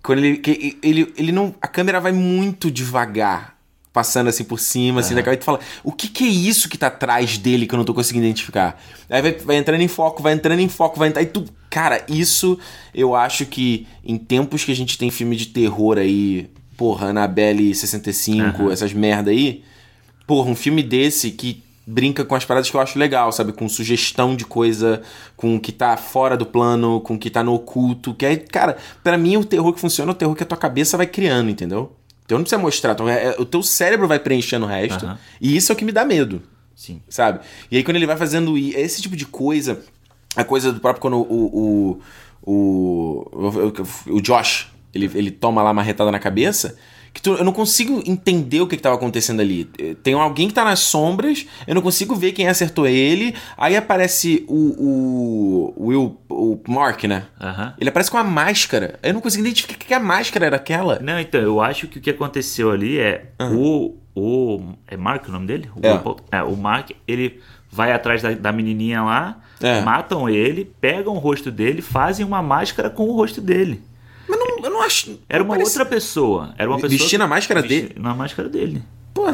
[0.03, 0.37] Quando ele.
[0.37, 1.55] que- ele, ele não.
[1.62, 3.55] A câmera vai muito devagar.
[3.90, 6.68] Passando assim por cima, assim, daqui a pouco tu fala, o que que é isso
[6.68, 8.79] que tá atrás dele que eu não tô conseguindo identificar?
[9.09, 11.20] Aí vai, vai entrando em foco, vai entrando em foco, vai entrar.
[11.20, 11.44] Aí tu.
[11.70, 12.59] Cara, isso
[12.92, 17.74] eu acho que em tempos que a gente tem filme de terror aí, porra, Annabelle
[17.74, 18.72] 65, Aham.
[18.72, 19.62] essas merda aí,
[20.26, 23.52] porra, um filme desse que brinca com as paradas que eu acho legal, sabe?
[23.52, 25.02] Com sugestão de coisa,
[25.37, 28.14] com o que tá fora do plano, com o que tá no oculto.
[28.14, 30.56] Que aí, cara, pra mim o terror que funciona é o terror que a tua
[30.56, 31.92] cabeça vai criando, entendeu?
[32.24, 35.04] Então não precisa mostrar, então, é- é- o teu cérebro vai preenchendo o resto.
[35.04, 35.18] Aham.
[35.38, 36.40] E isso é o que me dá medo,
[36.74, 37.02] Sim.
[37.06, 37.40] sabe?
[37.70, 39.82] E aí quando ele vai fazendo esse tipo de coisa,
[40.34, 42.00] a coisa do próprio quando o,
[42.46, 43.30] o, o,
[44.08, 46.76] o, o Josh, ele, ele toma lá uma retada na cabeça,
[47.12, 49.70] que tu- eu não consigo entender o que, que tava acontecendo ali.
[49.78, 53.35] Eh, Tem alguém que tá nas sombras, eu não consigo ver quem acertou ele.
[53.57, 57.26] Aí aparece o, o Will, o Mark, né?
[57.40, 57.74] Aham.
[57.78, 58.98] Ele aparece com a máscara.
[59.02, 60.98] Eu não consigo identificar que, que a máscara era aquela.
[61.00, 63.94] Não, então, eu acho que o que aconteceu ali é o.
[64.14, 65.70] o é Mark o nome dele?
[65.76, 65.92] O, É.
[65.92, 69.80] Will- é, o Mark, ele vai atrás da, da menininha lá, É.
[69.83, 73.80] matam ele, pegam o rosto dele, fazem uma máscara com o rosto dele.
[74.64, 75.18] Eu não acho.
[75.29, 76.55] Era uma parece- outra pessoa.
[76.59, 76.98] Era uma pessoa.
[76.98, 77.92] Vestindo a máscara dele?
[77.98, 78.83] Na máscara dele.
[79.12, 79.27] Pô,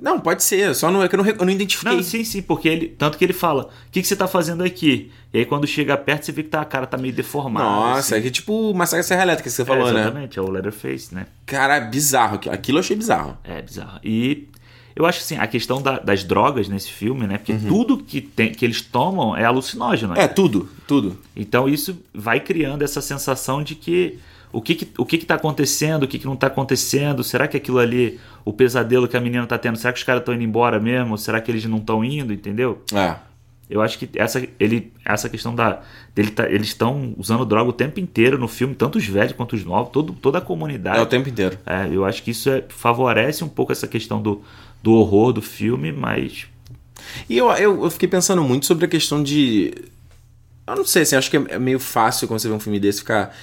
[0.00, 0.72] não, pode ser.
[0.76, 1.96] Só não, é que eu não, eu não identifiquei.
[1.96, 2.86] Não, sim, sim, porque ele.
[2.88, 5.10] Tanto que ele fala: O que, que você tá fazendo aqui?
[5.34, 7.66] E aí quando chega perto, você vê que tá, a cara tá meio deformada.
[7.68, 8.14] Nossa, assim.
[8.14, 10.00] é que tipo o Massacre Serra Elétrica que você É, falou, né?
[10.02, 11.26] exatamente, é o Leatherface, né?
[11.44, 12.38] Cara, bizarro.
[12.48, 13.36] aquilo- eu achei bizarro.
[13.42, 13.98] É bizarro.
[14.04, 14.46] E
[14.94, 17.34] eu acho assim, a questão da- das drogas nesse filme, né?
[17.34, 17.38] Uhum.
[17.38, 20.14] Porque tudo que, tem, que eles tomam é alucinógeno.
[20.14, 20.22] né?
[20.22, 21.18] É, tudo, tudo.
[21.34, 24.18] Então isso vai criando essa sensação de que
[24.52, 27.46] o que, que, o que, que tá acontecendo, o que, que não tá acontecendo, será
[27.46, 30.34] que aquilo ali, o pesadelo que a menina tá tendo, será que os caras estão
[30.34, 31.18] indo embora mesmo?
[31.18, 32.82] Será que eles não estão indo, entendeu?
[32.92, 33.16] É.
[33.70, 35.82] Eu acho que essa, ele, essa questão da.
[36.14, 39.54] Dele tá, eles estão usando droga o tempo inteiro no filme, tanto os velhos quanto
[39.54, 40.98] os novos, todo, toda a comunidade.
[40.98, 41.58] É o tempo inteiro.
[41.66, 44.42] É, eu acho que isso é- favorece um pouco essa questão do,
[44.82, 46.46] do horror do filme, mas.
[47.28, 49.74] E eu, eu, eu fiquei pensando muito sobre a questão de.
[50.66, 52.80] Eu não sei, assim, acho que é é meio fácil quando você vê um filme
[52.80, 53.36] desse ficar.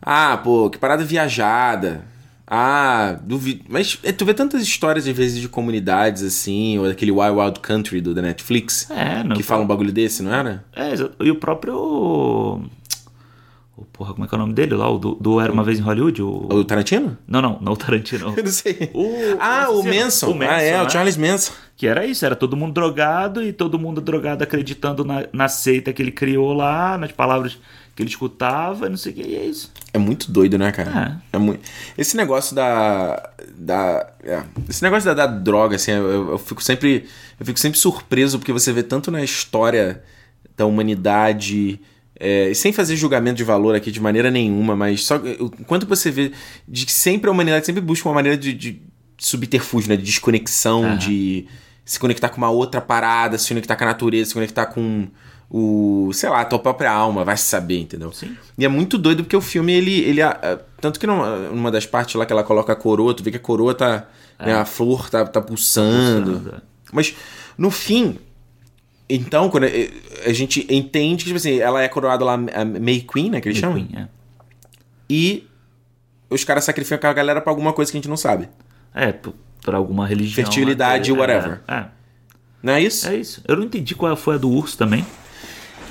[0.00, 2.04] Ah, pô, que parada viajada.
[2.50, 3.64] Ah, duvido.
[3.68, 7.60] Mas é, tu vê tantas histórias, às vezes, de comunidades, assim, ou daquele Wild Wild
[7.60, 9.36] Country do da Netflix, É, não.
[9.36, 10.64] que fala um bagulho desse, não era?
[10.74, 12.62] É, e o próprio.
[13.78, 14.90] O, porra, como é que é o nome dele lá?
[14.90, 16.20] O do, do Era uma Vez em Hollywood?
[16.20, 16.48] O...
[16.50, 17.16] O Tarantino?
[17.28, 18.34] Não, não, não o Tarantino.
[18.36, 18.90] Eu não sei.
[18.92, 20.30] O- ah, o o Manson.
[20.30, 20.90] o Manson, ah, é, o né?
[20.90, 21.52] Charles Manson.
[21.76, 25.92] Que era isso, era todo mundo drogado e todo mundo drogado acreditando na, na seita
[25.92, 27.56] que ele criou lá, nas palavras
[27.94, 29.72] que ele escutava, e não sei o que, e é isso.
[29.92, 31.20] É muito doido, né, cara?
[31.32, 31.38] É.
[31.38, 31.60] muito...
[31.96, 33.30] Esse negócio da.
[33.54, 37.06] da é, Esse negócio da, da droga, assim, eu, eu fico sempre.
[37.38, 40.02] Eu fico sempre surpreso porque você vê tanto na história
[40.56, 41.80] da humanidade.
[42.20, 46.10] É, sem fazer julgamento de valor aqui de maneira nenhuma, mas só o quanto você
[46.10, 46.32] vê
[46.66, 48.82] de que sempre a humanidade sempre busca uma maneira de, de
[49.18, 49.96] subterfúgio, né?
[49.96, 50.96] De desconexão, Aham.
[50.98, 51.46] de
[51.84, 55.08] se conectar com uma outra parada, se conectar com a natureza, se conectar com
[55.50, 58.12] o, sei lá, a tua própria alma, vai se saber, entendeu?
[58.12, 58.36] Sim.
[58.58, 60.00] E é muito doido porque o filme, ele.
[60.00, 63.14] ele ah, ah, tanto que numa, numa das partes lá que ela coloca a coroa,
[63.14, 64.06] tu vê que a coroa tá.
[64.38, 66.32] né, a flor tá, tá pulsando.
[66.32, 66.60] Pulsando, é.
[66.92, 67.14] Mas
[67.56, 68.18] no fim.
[69.08, 73.30] Então, quando a, gente entende que, tipo assim, ela é coroada lá, a May Queen,
[73.30, 73.40] né?
[73.40, 73.76] Que eles chamam.
[73.76, 74.08] Queen, é.
[75.08, 75.46] E
[76.28, 78.48] os caras sacrificam a galera pra alguma coisa que a gente não sabe.
[78.94, 79.14] É,
[79.62, 80.44] pra alguma religião.
[80.44, 81.60] Fertilidade, é, whatever.
[81.66, 81.84] É,
[82.62, 83.08] Não é isso?
[83.08, 83.42] é isso.
[83.48, 85.06] Eu não entendi qual foi a do urso também.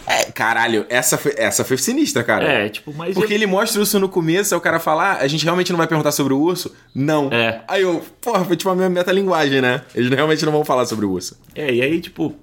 [0.10, 2.46] É, caralho, essa foi, essa foi sinistra, cara.
[2.46, 3.14] É, tipo, mas.
[3.14, 5.70] Porque ele mostra o urso no começo, aí o cara fala, ah, a gente realmente
[5.70, 6.74] não vai perguntar sobre o urso?
[6.96, 7.30] Não.
[7.30, 7.62] É.
[7.68, 9.82] Aí eu, porra, foi tipo a minha metalinguagem, né?
[9.94, 11.38] Eles realmente não vão falar sobre o urso.
[11.54, 12.34] É, e aí, tipo.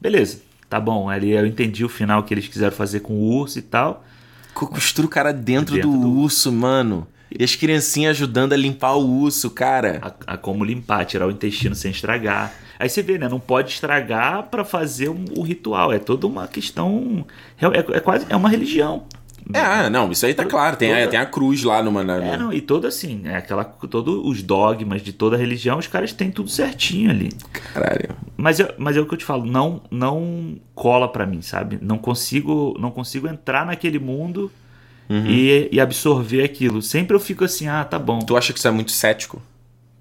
[0.00, 1.08] Beleza, tá bom.
[1.08, 4.04] Ali eu entendi o final que eles quiseram fazer com o urso e tal.
[4.54, 7.06] Co- Costura o cara dentro, Dentro do, do- urso, mano.
[7.30, 10.00] E as criancinhas ajudando a limpar o urso, cara.
[10.26, 12.52] A, a como limpar, tirar o intestino sem estragar.
[12.78, 13.28] Aí você vê, né?
[13.28, 15.92] Não pode estragar pra fazer um- o ritual.
[15.92, 17.24] É toda uma questão.
[17.60, 18.26] É, é- é quase.
[18.28, 19.04] É uma religião.
[19.54, 20.76] É, ah, não, isso aí tá claro.
[20.76, 22.02] Tem, a, toda- tem a cruz lá numa.
[22.04, 23.64] na- É, não, e todo assim, é aquela.
[23.64, 27.30] Todos os dogmas de toda religião, os caras têm tudo certinho ali.
[27.74, 28.10] Caralho.
[28.36, 31.78] Mas, é- mas é o que eu te falo, não não cola pra mim, sabe?
[31.80, 34.50] Não consigo não consigo entrar naquele mundo
[35.26, 36.80] e, e absorver aquilo.
[36.80, 38.20] Sempre eu fico assim, ah, tá bom.
[38.20, 39.42] Tu acha que isso é muito cético?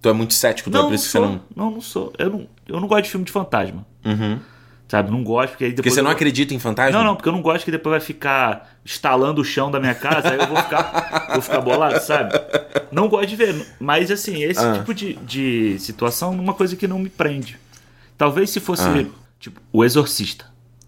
[0.01, 1.41] Tu é muito cético, tu é por não isso que sou, você não.
[1.55, 2.13] não, não sou.
[2.17, 3.85] Eu não, eu não gosto de filme de fantasma.
[4.05, 4.39] Uhum.
[4.89, 5.11] Sabe?
[5.11, 5.83] Não gosto, porque aí depois.
[5.83, 6.97] Porque você não eu- acredita em fantasma?
[6.97, 9.93] Não, não, porque eu não gosto que depois vai ficar estalando o chão da minha
[9.93, 12.33] casa, aí eu vou ficar, vou ficar bolado, sabe?
[12.91, 13.67] Não gosto de ver.
[13.79, 14.73] Mas assim, esse Ah.
[14.73, 17.57] tipo de, de situação é uma coisa que não me prende.
[18.17, 19.05] Talvez se fosse, Ah.
[19.39, 20.45] tipo, O Exorcista.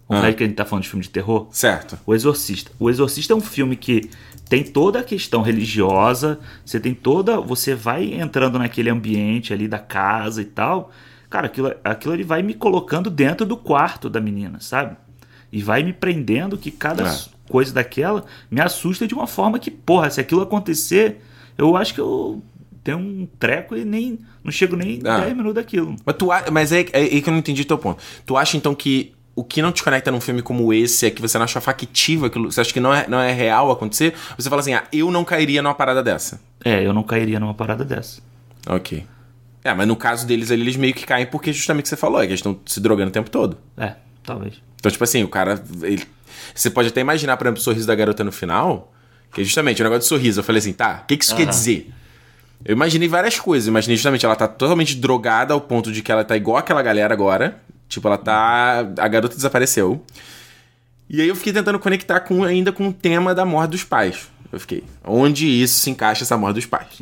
[0.08, 0.32] Vamos Ah.
[0.32, 1.46] que a gente tá falando de filme de terror?
[1.52, 1.96] Certo.
[2.04, 2.70] O Exorcista.
[2.80, 4.10] O Exorcista é um filme que
[4.48, 7.40] tem toda a questão religiosa, você tem toda.
[7.40, 10.90] Você vai entrando naquele ambiente ali da casa e tal.
[11.32, 14.98] Cara, aquilo, aquilo ele vai me colocando dentro do quarto da menina, sabe?
[15.50, 17.18] E vai me prendendo que cada É.
[17.48, 21.22] coisa daquela me assusta de uma forma que, porra, se aquilo acontecer,
[21.56, 22.42] eu acho que eu
[22.84, 24.18] tenho um treco e nem.
[24.44, 25.20] Não chego nem Ah.
[25.20, 25.96] 10 minutos daquilo.
[26.04, 28.02] Mas, tu, mas é, é aí que eu não entendi teu ponto.
[28.26, 31.22] Tu acha então que o que não te conecta num filme como esse é que
[31.22, 32.52] você não acha factível aquilo?
[32.52, 34.12] Você acha que não é, não é real acontecer?
[34.36, 36.38] Você fala assim, ah, eu não cairia numa parada dessa.
[36.62, 38.20] É, eu não cairia numa parada dessa.
[38.68, 39.06] Ok.
[39.64, 41.96] É, mas no caso deles ali, eles meio que caem porque justamente o que você
[41.96, 43.56] falou, é que eles estão se drogando o tempo todo.
[43.76, 43.94] É,
[44.24, 44.54] talvez.
[44.76, 45.62] Então, tipo assim, o cara.
[45.82, 46.06] ele-
[46.54, 48.92] você pode até imaginar, por exemplo, o sorriso da garota no final.
[49.32, 50.40] Que é justamente o negócio de sorriso.
[50.40, 51.50] Eu falei assim, tá, o que, que isso quer Aham.
[51.50, 51.90] dizer?
[52.64, 53.66] Eu imaginei várias coisas.
[53.68, 57.14] Imaginei justamente ela tá totalmente drogada ao ponto de que ela tá igual aquela galera
[57.14, 57.60] agora.
[57.88, 58.80] Tipo, ela tá.
[58.98, 60.04] A garota desapareceu.
[61.08, 64.28] E aí eu fiquei tentando conectar com, ainda com o tema da morte dos pais.
[64.52, 64.84] Eu fiquei.
[65.04, 67.00] Onde isso se encaixa essa morte dos pais?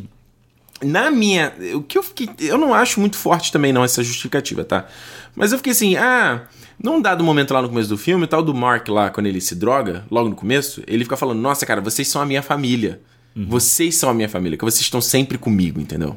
[0.83, 1.53] Na minha.
[1.75, 2.29] O que eu fiquei.
[2.39, 4.87] Eu não acho muito forte também, não, essa justificativa, tá?
[5.35, 6.43] Mas eu fiquei assim, ah.
[6.83, 9.39] Num dado momento lá no começo do filme, o tal do Mark lá, quando ele
[9.39, 13.03] se droga, logo no começo, ele fica falando: Nossa, cara, vocês são a minha família.
[13.37, 13.47] Uhum.
[13.49, 16.17] Vocês são a minha família, que vocês estão sempre comigo, entendeu?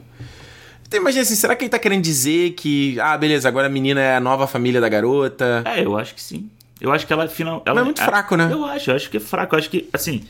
[0.87, 3.99] Então imagina assim, será que ele tá querendo dizer que, ah, beleza, agora a menina
[3.99, 5.63] é a nova família da garota?
[5.65, 6.49] É, eu acho que sim.
[6.79, 7.63] Eu acho que ela final.
[7.65, 8.49] Ela, Mas é muito é, fraco, né?
[8.51, 9.55] Eu acho, eu acho que é fraco.
[9.55, 10.23] Eu acho que, assim,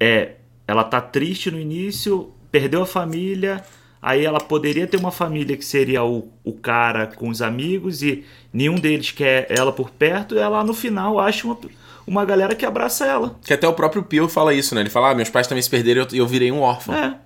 [0.00, 0.32] é.
[0.66, 3.62] Ela tá triste no início, perdeu a família,
[4.00, 8.24] aí ela poderia ter uma família que seria o, o cara com os amigos e
[8.50, 11.58] nenhum deles quer ela por perto, e ela no final acha uma,
[12.06, 13.36] uma galera que abraça ela.
[13.44, 14.80] Que até o próprio Pio fala isso, né?
[14.80, 16.94] Ele fala: ah, meus pais também se perderam e eu, eu virei um órfão.
[16.94, 17.18] É.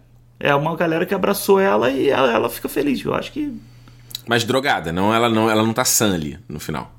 [0.43, 3.05] É uma galera que abraçou ela e ela, ela fica feliz.
[3.05, 3.55] Eu acho que.
[4.27, 6.91] Mas drogada, não, ela não, ela não tá sã ali no final.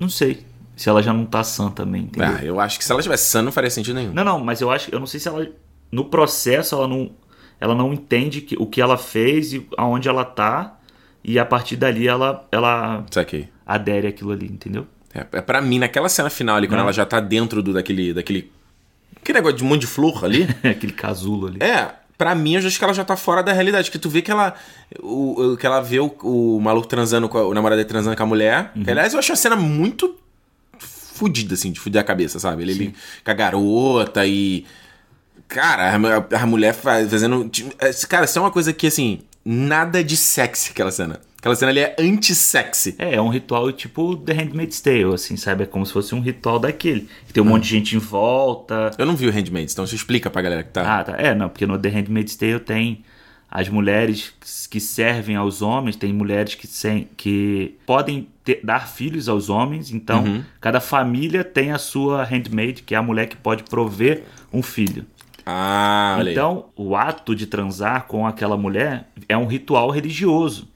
[0.00, 0.44] Não sei.
[0.76, 2.36] Se ela já não tá sã também, entendeu?
[2.36, 4.12] Ah, eu acho que se ela tivesse sã não faria sentido nenhum.
[4.12, 4.92] Não, não, mas eu acho.
[4.92, 5.46] Eu não sei se ela.
[5.92, 7.12] No processo, ela não.
[7.62, 10.80] Ela não entende que, o que ela fez e aonde ela tá.
[11.22, 12.44] E a partir dali ela.
[12.50, 13.48] ela Saquei.
[13.64, 14.84] adere àquilo ali, entendeu?
[15.14, 16.86] É, é pra mim, naquela cena final ali, quando Não.
[16.86, 18.12] ela já tá dentro do, daquele.
[18.12, 18.50] daquele.
[19.16, 20.48] Aquele negócio de um monte de flor ali.
[20.68, 21.58] Aquele casulo ali.
[21.62, 23.92] É, pra mim, eu acho que ela já tá fora da realidade.
[23.92, 24.54] Que tu vê que ela.
[24.98, 28.22] O, que ela vê o, o maluco transando com a, o namorado dele transando com
[28.24, 28.72] a mulher.
[28.72, 30.16] Que, aliás, eu acho a cena muito
[30.78, 32.62] fudida, assim, de fuder a cabeça, sabe?
[32.62, 32.94] Ele, ele
[33.24, 34.66] com a garota e.
[35.52, 37.50] Cara, a, a mulher faz- fazendo.
[38.08, 41.20] Cara, isso é uma coisa que, assim, nada de sexy aquela cena.
[41.38, 42.94] Aquela cena ali é anti-sexy.
[42.98, 45.64] É, é um ritual tipo The Handmaid's Tale, assim, sabe?
[45.64, 47.08] É como se fosse um ritual daquele.
[47.26, 48.92] Que tem um monte de gente em volta.
[48.96, 51.00] Eu não vi o Handmaid's, então você explica pra galera que tá.
[51.00, 51.16] Ah, tá.
[51.18, 53.04] É, não, porque no The Handmaid's Tale tem
[53.50, 54.32] as mulheres
[54.70, 59.90] que servem aos homens, tem mulheres que, sem, que podem ter- dar filhos aos homens,
[59.90, 60.44] então Uhum.
[60.60, 65.04] cada família tem a sua handmaid, que é a mulher que pode prover um filho.
[65.44, 66.18] Ah.
[66.26, 70.68] Então, o ato de transar com aquela mulher é um ritual religioso.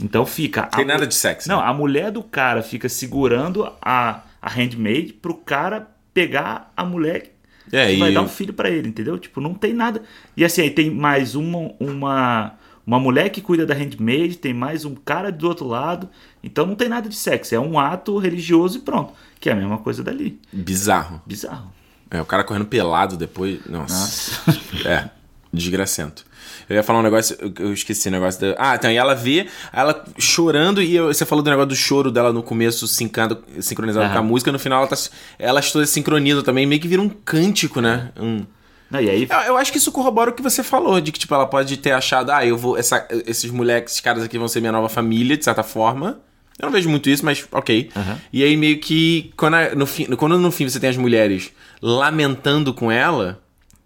[0.00, 0.62] Então fica.
[0.64, 1.48] Tem a- nada de sexy.
[1.48, 7.34] Não, a mulher do cara fica segurando a, a handmaid pro cara pegar a mulher
[7.72, 9.18] É, que e vai dar um filho pra ele, entendeu?
[9.18, 10.02] Tipo, não tem nada.
[10.36, 12.52] E assim, aí tem mais uma, uma,
[12.86, 16.08] uma mulher que cuida da handmaid, tem mais um cara do outro lado.
[16.44, 17.54] Então não tem nada de sexo.
[17.54, 19.14] É um ato religioso e pronto.
[19.40, 20.38] Que é a mesma coisa dali.
[20.52, 21.22] bizarro.
[21.26, 21.72] Bizarro.
[22.10, 23.58] É, o cara correndo pelado depois.
[23.66, 24.40] Nossa.
[24.46, 24.88] Nossa.
[24.88, 25.10] É,
[25.52, 26.24] desgracento.
[26.68, 28.54] Eu ia falar um negócio, eu- esqueci o negócio da.
[28.58, 32.32] Ah, então, e ela vê ela chorando, e você falou do negócio do choro dela
[32.32, 34.12] no começo, sincando, sincronizado Aham.
[34.14, 34.96] com a música, no final ela tá,
[35.38, 38.10] elas todas sincronizam também, meio que vira um cântico, né?
[38.16, 38.44] Um...
[38.90, 41.18] Não, e aí Eu, eu acho que isso corrobora o que você falou, de que,
[41.18, 42.76] tipo, ela pode ter achado, ah, eu vou.
[42.76, 46.20] Essa, esses moleques, esses caras aqui vão ser minha nova família, de certa forma.
[46.58, 47.90] Eu não vejo muito isso, mas ok.
[47.94, 48.18] Aham.
[48.32, 51.52] E aí, meio que, quando, a- no fim, quando no fim você tem as mulheres
[51.82, 53.40] lamentando com ela,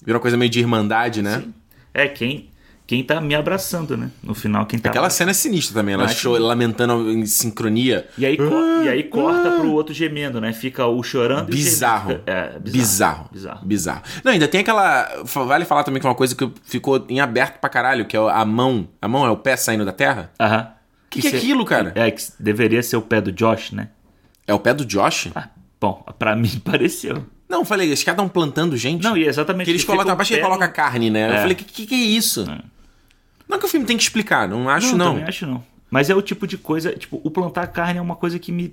[0.04, 1.42] vira uma coisa meio de irmandade, né?
[1.92, 2.48] é quem,
[2.86, 4.10] quem tá me abraçando, né?
[4.22, 4.88] No final, quem tá.
[4.90, 8.06] Aquela cena é sinistra também, ela Ah, cho- lamentando em sincronia.
[8.16, 10.52] E aí, co- e aí corta pro outro gemendo, né?
[10.52, 12.10] Fica o chorando e o Bizarro.
[12.10, 12.22] gemendo.
[12.30, 13.28] É, bizarro.
[13.32, 13.66] Bizarro.
[13.66, 14.02] Bizarro.
[14.24, 15.08] Não, ainda tem aquela.
[15.24, 18.20] Vale falar também que é uma coisa que ficou em aberto pra caralho, que é
[18.20, 18.88] a mão.
[19.02, 20.30] A mão é o pé saindo da terra?
[20.40, 20.68] Aham.
[21.10, 21.92] Que que é aquilo, cara?
[21.96, 23.88] É, que deveria ser o pé do Josh, né?
[24.46, 25.28] É o pé do Josh?
[25.34, 25.48] Ah,
[25.80, 27.26] bom, pra mim pareceu.
[27.48, 29.02] Não, eu falei, caras estão plantando gente.
[29.02, 31.10] Não, e é exatamente Que eles colocam, o abaixo que ele pé coloca no- carne,
[31.10, 31.28] né?
[31.28, 31.40] Eu É.
[31.40, 32.44] falei, que, que que é isso?
[33.48, 35.12] Não que o filme tem que explicar, não acho não.
[35.14, 35.64] também acho não.
[35.90, 38.72] Mas é o tipo de coisa, tipo, o plantar carne é uma coisa que me.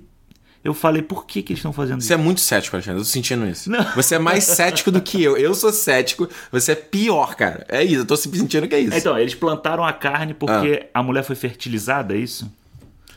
[0.68, 2.12] Eu falei, por que, que eles estão fazendo Você isso?
[2.12, 3.00] é muito cético, Alexandre.
[3.00, 3.70] Eu tô sentindo isso.
[3.70, 3.82] Não.
[3.94, 5.36] Você é mais cético do que eu.
[5.36, 7.64] Eu sou cético, você é pior, cara.
[7.68, 8.96] É isso, eu tô sentindo que é isso.
[8.96, 12.50] Então, eles plantaram a carne porque a mulher foi fertilizada, é isso?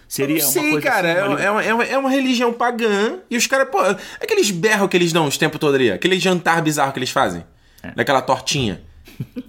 [0.07, 1.11] Seria não uma sei, coisa cara.
[1.13, 3.19] assim, uma- é, é uma, é, uma, é uma religião pagã.
[3.29, 3.79] E os caras, pô.
[4.21, 5.91] Aqueles berros que eles dão os tempos todo ali.
[5.91, 7.43] Aquele jantar bizarro que eles fazem.
[7.83, 7.91] É.
[7.91, 8.81] Daquela tortinha.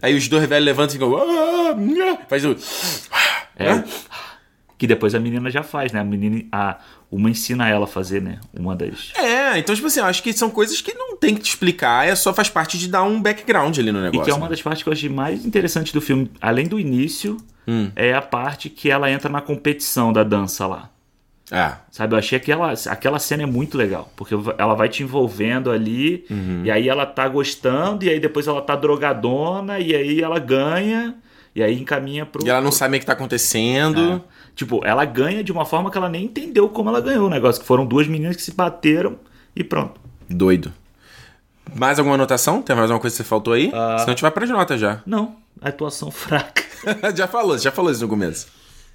[0.00, 1.16] Aí os dois velhos levantam e ficam.
[1.16, 2.56] "Ah, nha", Faz o.
[3.56, 3.82] É.
[4.78, 6.00] Que depois a menina já faz, né?
[6.00, 6.44] A menina.
[6.50, 6.78] A,
[7.12, 8.38] uma ensina ela a fazer, né?
[8.58, 9.12] Uma das.
[9.14, 12.08] É, então, tipo assim, eu acho que são coisas que não tem que te explicar,
[12.08, 14.24] é só faz parte de dar um background ali no E negócio.
[14.24, 14.50] que é uma né?
[14.50, 17.36] das partes que eu achei mais interessantes do filme, além do início,
[17.68, 17.92] Hum.
[17.94, 20.88] é a parte que ela entra na competição da dança lá.
[21.50, 21.72] É.
[21.90, 26.24] Sabe, eu achei aquela, aquela cena é muito legal, porque ela vai te envolvendo ali,
[26.30, 26.62] Uhum.
[26.64, 31.14] e aí ela tá gostando, e aí depois ela tá drogadona, e aí ela ganha,
[31.54, 32.42] e aí encaminha pro.
[32.44, 34.22] E ela não sabe o que tá acontecendo.
[34.28, 34.32] É.
[34.54, 37.60] Tipo, ela ganha de uma forma que ela nem entendeu como ela ganhou o negócio,
[37.60, 39.16] que foram duas meninas que se bateram
[39.56, 40.00] e pronto.
[40.28, 40.72] Doido.
[41.74, 42.60] Mais alguma anotação?
[42.60, 43.70] Tem mais alguma coisa que você faltou aí?
[43.72, 43.96] Ah.
[43.98, 45.00] Senão a gente vai pras notas já.
[45.06, 46.62] Não, atuação fraca.
[47.14, 48.46] já falou, já falou isso no começo.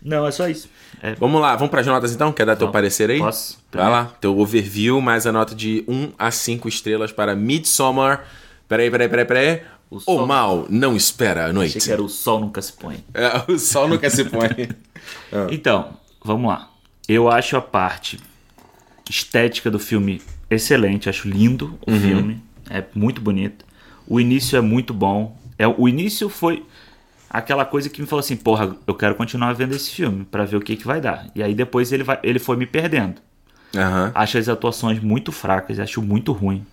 [0.01, 0.69] Não, é só isso.
[1.01, 2.31] É, Vamos lá, vamos para as notas então?
[2.31, 3.19] Quer dar teu parecer aí?
[3.19, 3.57] Posso?
[3.71, 8.25] Vai lá, teu overview, mais a nota de 1 a 5 estrelas para Midsommar.
[8.67, 9.61] Peraí, peraí, peraí, peraí.
[9.89, 11.79] O O, sol- mal não espera a achei noite.
[11.79, 12.97] que era o sol nunca se põe.
[13.13, 14.49] É, o sol nunca se põe.
[15.51, 15.91] Então,
[16.23, 16.69] vamos lá.
[17.07, 18.19] Eu acho a parte
[19.09, 23.65] estética do filme excelente, acho lindo o filme, é muito bonito.
[24.07, 25.37] O início é muito bom.
[25.57, 26.65] É, o início foi
[27.29, 30.57] aquela coisa que me falou assim, porra, eu quero continuar vendo esse filme pra ver
[30.57, 31.27] o que, que vai dar.
[31.35, 33.15] E aí depois ele, vai, ele foi me perdendo.
[33.75, 34.11] Aham.
[34.15, 36.65] Acho as atuações muito fracas, acho muito ruim.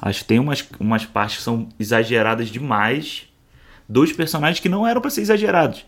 [0.00, 3.24] Acho que tem umas, umas partes que são exageradas demais
[3.88, 5.84] dos personagens que não eram pra ser exagerados.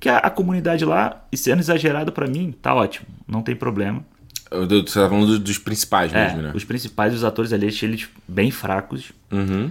[0.00, 4.04] Que a, a comunidade lá, e sendo exagerado pra mim, tá ótimo, não tem problema.
[4.50, 6.52] Você tá falando do- dos principais É, mesmo, né?
[6.54, 9.12] os principais, os atores ali, achei eles bem fracos.
[9.32, 9.70] Uhum.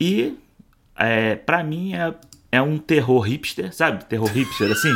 [0.00, 0.34] E,
[0.96, 2.12] é, pra mim, é,
[2.50, 4.04] é um terror hipster, sabe?
[4.04, 4.92] Terror hipster, assim.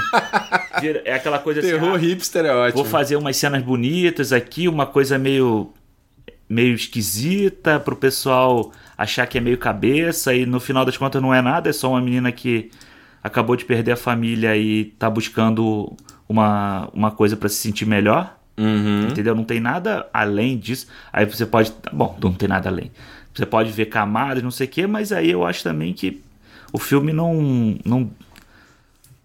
[1.04, 1.70] é aquela coisa assim.
[1.70, 2.82] Terror ah, hipster é ótimo.
[2.82, 5.72] Vou fazer umas cenas bonitas aqui, uma coisa meio
[6.49, 11.32] meio esquisita pro pessoal achar que é meio cabeça e no final das contas não
[11.32, 12.70] é nada, é só uma menina que
[13.22, 15.94] acabou de perder a família e tá buscando
[16.28, 18.36] uma, uma coisa pra se sentir melhor.
[18.57, 19.09] Uhum.
[19.09, 19.34] Entendeu?
[19.34, 20.88] Não tem nada além disso.
[21.12, 21.70] Aí você pode.
[21.70, 22.90] tá Bom, não tem nada além.
[23.32, 26.20] Você pode ver camadas, não sei o quê, mas aí eu acho também que
[26.72, 27.78] o filme não.
[27.84, 28.11] não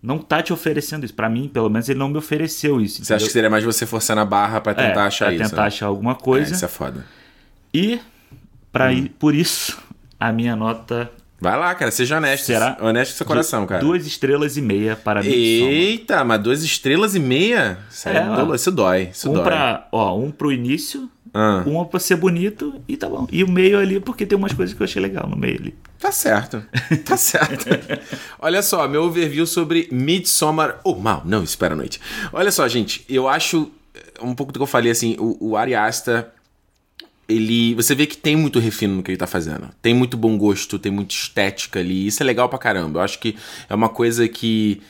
[0.04, 1.14] não tá te oferecendo isso.
[1.14, 3.04] Pra mim, pelo menos, ele não me ofereceu isso.
[3.04, 3.32] Você acha que entendeu?
[3.34, 5.44] seria mais você forçando a barra pra tentar É, achar pra isso?
[5.50, 5.68] tentar né?
[5.68, 6.54] achar alguma É, coisa.
[6.54, 7.06] isso é foda.
[7.74, 8.00] E,
[8.72, 8.92] pra Hum.
[8.92, 9.78] ir, por isso,
[10.20, 11.10] a minha nota.
[11.40, 12.46] Vai lá, cara, seja honesto.
[12.46, 12.78] Será?
[12.80, 13.82] Honesto com seu coração, cara.
[13.82, 15.74] Duas estrelas e meia para Midsommar.
[15.74, 17.78] Eita, mas duas estrelas e meia?
[17.92, 19.44] Isso, é É, isso dói, isso Um dói.
[19.44, 23.28] pra, ó, um pro início, Ah, um pra ser bonito e tá bom.
[23.32, 25.76] E o meio ali, porque tem umas coisas que eu achei legal no meio ali.
[26.00, 26.64] Tá certo,
[27.04, 27.66] tá certo.
[28.38, 32.00] Olha só, meu overview sobre Midsommar, o mal, não espera a noite.
[32.32, 35.58] Olha só, gente, eu acho, eh, um pouco do que eu falei, assim, o, o
[35.58, 36.28] Ari Aster,
[37.28, 39.70] ele, você vê que tem muito refino no que ele tá fazendo.
[39.82, 43.00] Tem muito bom gosto, tem muita estética ali, isso é legal pra caramba.
[43.00, 43.36] Eu acho que
[43.68, 44.82] é uma coisa que...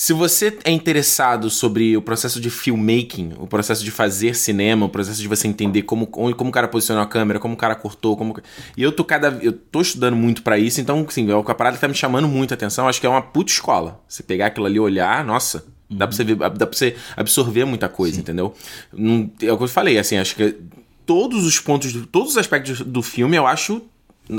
[0.00, 4.88] Se você é interessado sobre o processo de filmmaking, o processo de fazer cinema, o
[4.88, 8.16] processo de você entender como, como, o cara posicionou a câmera, como o cara cortou,
[8.16, 8.40] como.
[8.76, 9.36] E eu tô cada.
[9.42, 12.54] Eu tô estudando muito pra isso, então, assim, a parada tá me chamando muito a
[12.54, 12.86] atenção.
[12.86, 14.00] Acho que é uma puta escola.
[14.06, 15.64] Você pegar aquilo ali e olhar, nossa.
[15.90, 18.54] Dá pra, você ver, dá pra você absorver muita coisa, entendeu?
[18.92, 20.54] Não- é o que eu falei, assim, acho que
[21.04, 23.82] todos os pontos, do- todos os aspectos do filme eu acho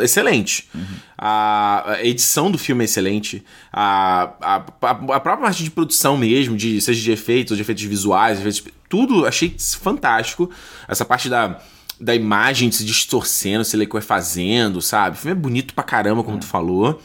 [0.02, 0.70] excelente.
[1.18, 3.44] A, a edição do filme é excelente.
[3.72, 8.40] A, a, a, própria parte de produção mesmo, de, seja de efeitos, de efeitos visuais,
[8.40, 10.50] efeitos, tudo achei fantástico.
[10.88, 11.60] Essa parte da,
[12.00, 15.18] da imagem se distorcendo, se ele vai fazendo, sabe?
[15.18, 17.02] O filme é bonito pra caramba, como tu falou.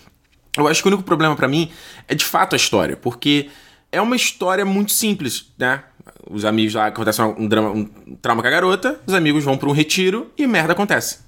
[0.56, 1.70] Eu acho que o único problema pra mim
[2.06, 3.48] é de fato a história, porque
[3.90, 5.82] é uma história muito simples, né?
[6.30, 9.68] Os amigos lá acontece um, drama, um trauma com a garota, os amigos vão pra
[9.68, 11.18] um retiro e merda acontece.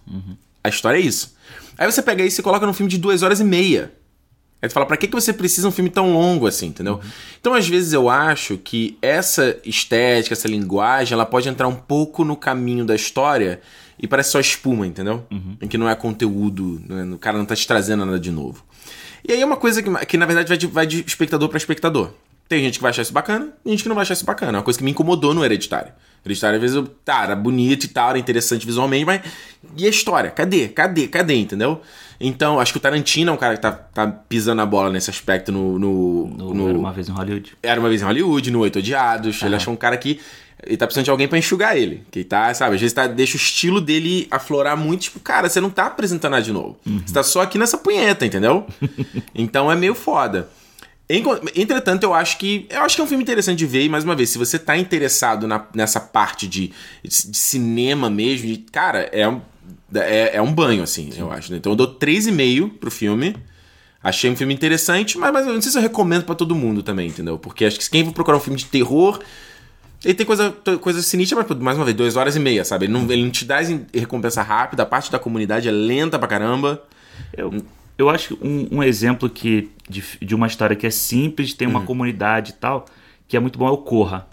[0.62, 1.35] A história é isso.
[1.78, 3.92] Aí você pega isso e coloca num filme de duas horas e meia.
[4.60, 7.00] Aí tu fala, pra que, que você precisa um filme tão longo assim, entendeu?
[7.38, 12.24] Então, às vezes, eu acho que essa estética, essa linguagem, ela pode entrar um pouco
[12.24, 13.60] no caminho da história
[14.00, 15.26] e parece só espuma, entendeu?
[15.60, 17.14] Em que não é conteúdo, né?
[17.14, 18.64] o cara não tá te trazendo nada de novo.
[19.28, 21.58] E aí é uma coisa que, que na verdade, vai de, vai de espectador pra
[21.58, 22.12] espectador.
[22.48, 24.52] Tem gente que vai achar isso bacana, tem gente que não vai achar isso bacana.
[24.52, 25.92] É uma coisa que me incomodou no Hereditário.
[26.24, 29.20] Hereditário, às vezes, eu, tá, era bonito e tal, era interessante visualmente, mas.
[29.76, 30.30] E a história?
[30.30, 30.68] Cadê?
[30.68, 31.08] Cadê?
[31.08, 31.34] Cadê?
[31.36, 31.80] Entendeu?
[32.20, 35.10] Então, acho que o Tarantino é um cara que tá, tá pisando a bola nesse
[35.10, 35.78] aspecto no.
[35.78, 37.52] no, No, no- Era uma vez em Hollywood.
[37.62, 39.42] era uma vez em Hollywood, no Oito Odiados.
[39.42, 40.20] Ele achou um cara que.
[40.64, 42.02] Ele tá precisando de alguém pra enxugar ele.
[42.10, 42.76] Que tá, sabe?
[42.76, 45.02] Às vezes tá, deixa o estilo dele aflorar muito.
[45.02, 46.78] Tipo, cara, você não tá apresentando nada de novo.
[47.04, 48.66] Você tá só aqui nessa punheta, entendeu?
[49.34, 50.48] então é meio foda.
[51.08, 52.66] Entretanto, eu acho que.
[52.68, 54.58] Eu acho que é um filme interessante de ver, e mais uma vez, se você
[54.58, 56.72] tá interessado na- nessa parte de,
[57.04, 59.40] de cinema mesmo, de- cara, é um,
[59.94, 61.52] é, é um banho, assim, eu acho.
[61.52, 61.58] né?
[61.58, 63.36] Então eu dou 3,5 pro filme.
[64.02, 66.82] Achei um filme interessante, mas, mas eu não sei se eu recomendo pra todo mundo
[66.82, 67.38] também, entendeu?
[67.38, 69.20] Porque acho que quem for procurar um filme de terror,
[70.04, 72.84] ele tem coisa, coisa sinistra, mas mais uma vez, duas horas e meia, sabe?
[72.86, 73.58] Ele não, ele não te dá
[73.92, 76.80] recompensa rápida, a parte da comunidade é lenta pra caramba.
[77.36, 77.52] Eu,
[77.98, 81.66] eu acho que um, um exemplo que de, de uma história que é simples, tem
[81.66, 82.86] uma comunidade e tal,
[83.26, 84.26] que é muito bom é o Corra.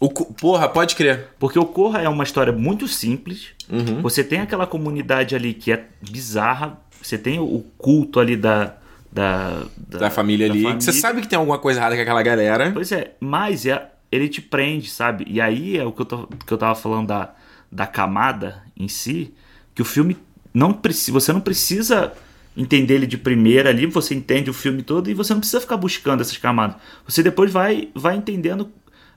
[0.00, 1.28] O, porra, pode crer.
[1.38, 3.48] Porque o Corra é uma história muito simples.
[3.68, 4.00] Uhum.
[4.00, 6.78] Você tem aquela comunidade ali que é bizarra.
[7.02, 8.76] Você tem o culto ali da.
[9.10, 9.62] Da,
[9.98, 10.62] Da família ali.
[10.74, 12.70] que Você sabe que tem alguma coisa errada com aquela galera.
[12.72, 15.24] Pois é, mas é, ele te prende, sabe?
[15.26, 17.34] E aí é o que eu, tô, que eu tava falando da,
[17.72, 19.34] da camada em si,
[19.74, 20.16] que o filme
[20.52, 21.12] não precisa.
[21.12, 22.12] Você não precisa
[22.58, 25.76] entender ele de primeira ali, você entende o filme todo e você não precisa ficar
[25.76, 26.76] buscando essas camadas.
[27.06, 28.68] Você depois vai, vai entendendo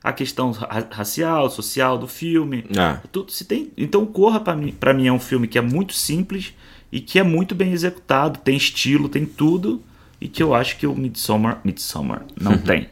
[0.02, 2.64] a questão ra- racial, social do filme.
[2.78, 3.00] Ah.
[3.10, 5.92] Tudo, se tem, então Corra pra mim, pra mim é um filme que é muito
[5.92, 6.54] simples
[6.90, 9.82] e que é muito bem executado, tem estilo, tem tudo
[10.20, 12.88] e que eu acho que o Midsommar, Midsommar não tem.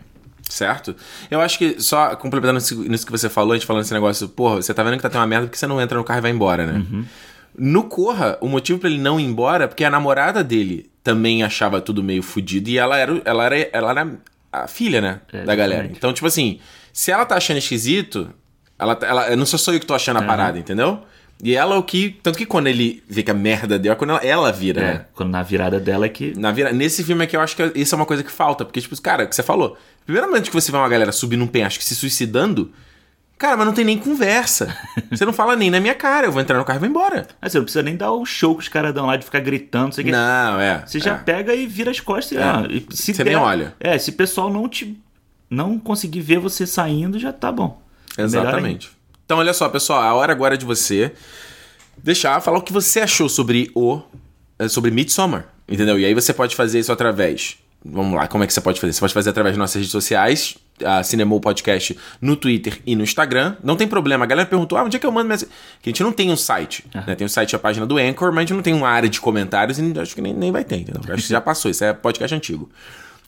[0.48, 0.96] Certo?
[1.30, 4.28] Eu acho que, só complementando isso nisso que você falou, a gente falando esse negócio,
[4.28, 6.18] porra, você tá vendo que tá tendo uma merda porque você não entra no carro
[6.18, 6.84] e vai embora, né?
[7.56, 11.42] No Corra, o motivo pra ele não ir embora é porque a namorada dele também
[11.42, 14.12] achava tudo meio fudido e ela era, ela era, ela era
[14.52, 15.20] a filha, né?
[15.32, 15.72] É, da galera.
[15.82, 15.96] exatamente.
[15.98, 16.60] Então, tipo assim,
[16.92, 18.30] se ela tá achando esquisito,
[18.78, 21.00] ela, tá- ela não sou só eu que tô achando a parada, entendeu?
[21.42, 22.18] E ela é o que.
[22.22, 24.92] Tanto que quando ele vê que a merda deu, é quando ela, ela vira, né?
[24.92, 26.70] É, quando na virada dela é que Na vira...
[26.70, 28.62] Nesse filme aqui, eu acho que isso é uma coisa que falta.
[28.62, 29.78] Porque, tipo, cara, o que você falou.
[30.04, 32.70] Primeiro momento que você vê uma galera subir num penhasco se suicidando,
[33.40, 34.76] cara, mas não tem nem conversa.
[35.10, 36.26] Você não fala nem na minha cara.
[36.26, 37.26] Eu vou entrar no carro e vou embora.
[37.40, 39.40] Ah, você não precisa nem dar o show que os caras dão lá de ficar
[39.40, 40.10] gritando, não sei que.
[40.14, 40.86] É.
[40.86, 41.18] Você já é.
[41.18, 42.38] pega e vira as costas.
[42.38, 42.42] É.
[42.70, 43.74] e se Você nem olha.
[43.80, 44.96] É, se o pessoal não te
[45.48, 47.82] não conseguir ver você saindo, já tá bom.
[48.16, 48.90] Melhor Exatamente.
[49.24, 51.12] Então, olha só, pessoal, a hora agora é de você
[51.98, 54.00] deixar falar o que você achou sobre o.
[54.58, 55.46] eh, sobre Midsommar.
[55.68, 55.98] Entendeu?
[55.98, 57.56] E aí você pode fazer isso através.
[57.84, 58.92] Vamos lá, como é que você pode fazer?
[58.92, 63.02] Você pode fazer através das nossas redes sociais, a Cinemou Podcast no Twitter e no
[63.02, 63.56] Instagram.
[63.62, 64.24] Não tem problema.
[64.24, 65.52] A galera perguntou: ah, onde é que eu mando mensagem?
[65.82, 66.84] Que a gente não tem um site.
[66.94, 67.14] Né?
[67.14, 69.08] Tem o site e a página do Anchor, mas a gente não tem uma área
[69.08, 71.02] de comentários e acho que nem, nem vai ter, entendeu?
[71.12, 72.70] Acho que já passou, isso é podcast antigo.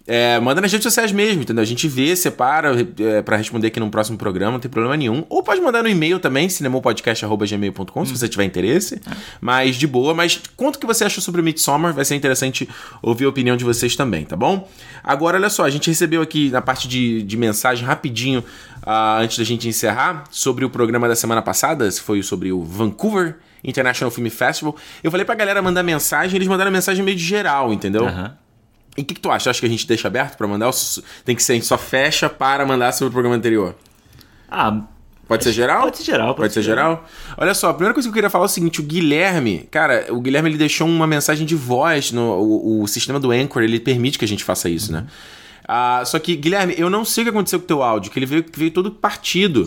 [0.06, 1.62] É, manda nas redes sociais mesmo, entendeu?
[1.62, 5.24] A gente vê, separa é, para responder aqui no próximo programa, não tem problema nenhum.
[5.28, 9.00] Ou pode mandar no e-mail também, cinemopodcast.gmail.com, se você tiver interesse.
[9.40, 12.68] Mas de boa, mas conta o que você achou sobre o Midsommar, vai ser interessante
[13.00, 14.68] ouvir a opinião de vocês também, tá bom?
[15.04, 18.44] Agora, olha só, a gente recebeu aqui na parte de, de mensagem rapidinho,
[18.82, 22.64] ah, antes da gente encerrar, sobre o programa da semana passada, se foi sobre o
[22.64, 24.74] Vancouver International Film Festival.
[25.04, 28.06] Eu falei pra galera mandar mensagem, eles mandaram mensagem meio de geral, entendeu?
[28.06, 28.41] Aham.
[28.96, 29.50] E o que, que tu acha?
[29.50, 30.70] Acha que a gente deixa aberto pra mandar?
[31.24, 33.74] Tem que ser, a gente só fecha para mandar sobre o programa anterior?
[34.50, 34.82] Ah,
[35.32, 35.82] Pode ser geral?
[35.84, 37.08] Pode ser geral, Pode, ser geral?
[37.38, 40.06] Olha só, a primeira coisa que eu queria falar é o seguinte: o Guilherme, cara,
[40.10, 43.80] o Guilherme ele deixou uma mensagem de voz no o, o sistema do Anchor, ele
[43.80, 45.06] permite que a gente faça isso, né?
[45.66, 48.18] Ah, só que, Guilherme, eu não sei o que aconteceu com o teu áudio, que
[48.18, 49.64] ele veio, veio todo partido.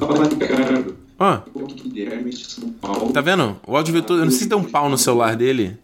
[1.17, 3.11] Ó, O Guilherme de São Paulo.
[3.13, 3.57] tá vendo?
[3.65, 4.19] O áudio veio todo.
[4.19, 5.77] Eu não sei se deu um pau no celular dele.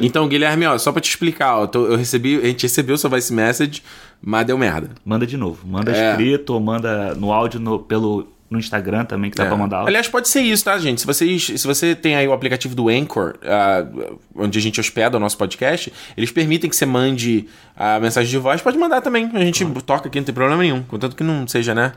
[0.00, 3.08] Então, Guilherme, ó, só pra te explicar, ó, tô- eu recebi, a gente recebeu seu
[3.10, 3.82] voice message,
[4.20, 4.90] mas deu merda.
[5.04, 5.66] manda de novo.
[5.66, 6.10] Manda É.
[6.10, 9.46] escrito ou manda no áudio no, pelo, no Instagram também, que dá É.
[9.48, 9.86] pra mandar.
[9.86, 11.00] Aliás, pode ser isso, tá, gente?
[11.00, 13.86] Se, vocês, se você tem aí o aplicativo do Anchor, ah,
[14.34, 17.46] onde a gente hospeda o nosso podcast, eles permitem que você mande
[17.76, 19.30] a mensagem de voz, pode mandar também.
[19.32, 20.82] A gente toca aqui, não tem problema nenhum.
[20.82, 21.92] Contanto que não seja, né?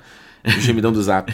[0.45, 1.33] O gemidão do zap.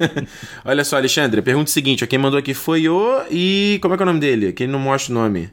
[0.64, 3.22] Olha só, Alexandre, pergunta o seguinte: ó, quem mandou aqui foi o.
[3.30, 3.78] E.
[3.80, 4.52] Como é que é o nome dele?
[4.52, 5.50] Que ele não mostra o nome.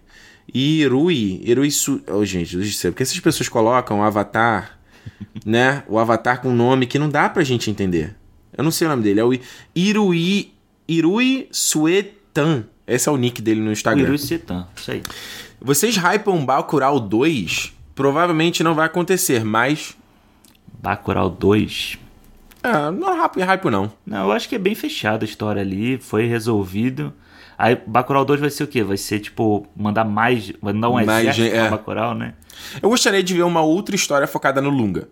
[0.53, 1.41] Irui.
[1.43, 2.01] Irui Su.
[2.07, 2.91] Oh, gente, do céu.
[2.91, 4.77] Porque essas pessoas colocam o avatar,
[5.45, 5.83] né?
[5.87, 8.15] O avatar com um nome que não dá pra gente entender.
[8.57, 9.19] Eu não sei o nome dele.
[9.19, 9.31] É o
[9.75, 10.51] Irui.
[10.87, 12.65] Irui Suetan.
[12.85, 14.03] Esse é o nick dele no Instagram.
[14.03, 15.01] Iru Setan, isso aí.
[15.61, 17.73] Vocês hypam Bacurau 2?
[17.95, 19.95] Provavelmente não vai acontecer, mas.
[20.81, 21.97] Bacurau 2.
[22.63, 23.91] Ah, não é hype, hype não.
[24.05, 27.13] Não, eu acho que é bem fechada a história ali, foi resolvido.
[27.57, 28.83] Aí Bacurau 2 vai ser o quê?
[28.83, 30.51] Vai ser tipo, mandar mais.
[30.61, 31.69] Mandar um Mais exército é.
[31.69, 32.33] Bacurau, né?
[32.81, 35.09] Eu gostaria de ver uma outra história focada no Lunga.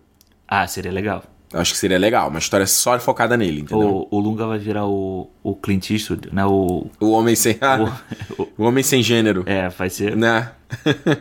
[0.48, 1.22] Ah, seria legal.
[1.52, 4.06] Acho que seria legal, uma história só focada nele, entendeu?
[4.10, 6.46] O, o Lunga vai virar o, o Clint Eastwood, né?
[6.46, 7.58] O, O, homem sem.
[8.38, 9.42] o- o homem sem gênero.
[9.46, 10.16] é, vai ser.
[10.16, 10.48] Né?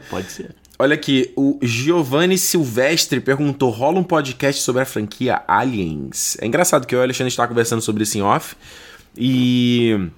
[0.10, 0.56] Pode ser.
[0.82, 6.38] Olha aqui, o Giovanni Silvestre perguntou: rola um podcast sobre a franquia Aliens?
[6.40, 8.56] É engraçado que eu e o Alexandre está conversando sobre isso em off.
[9.18, 10.10] E.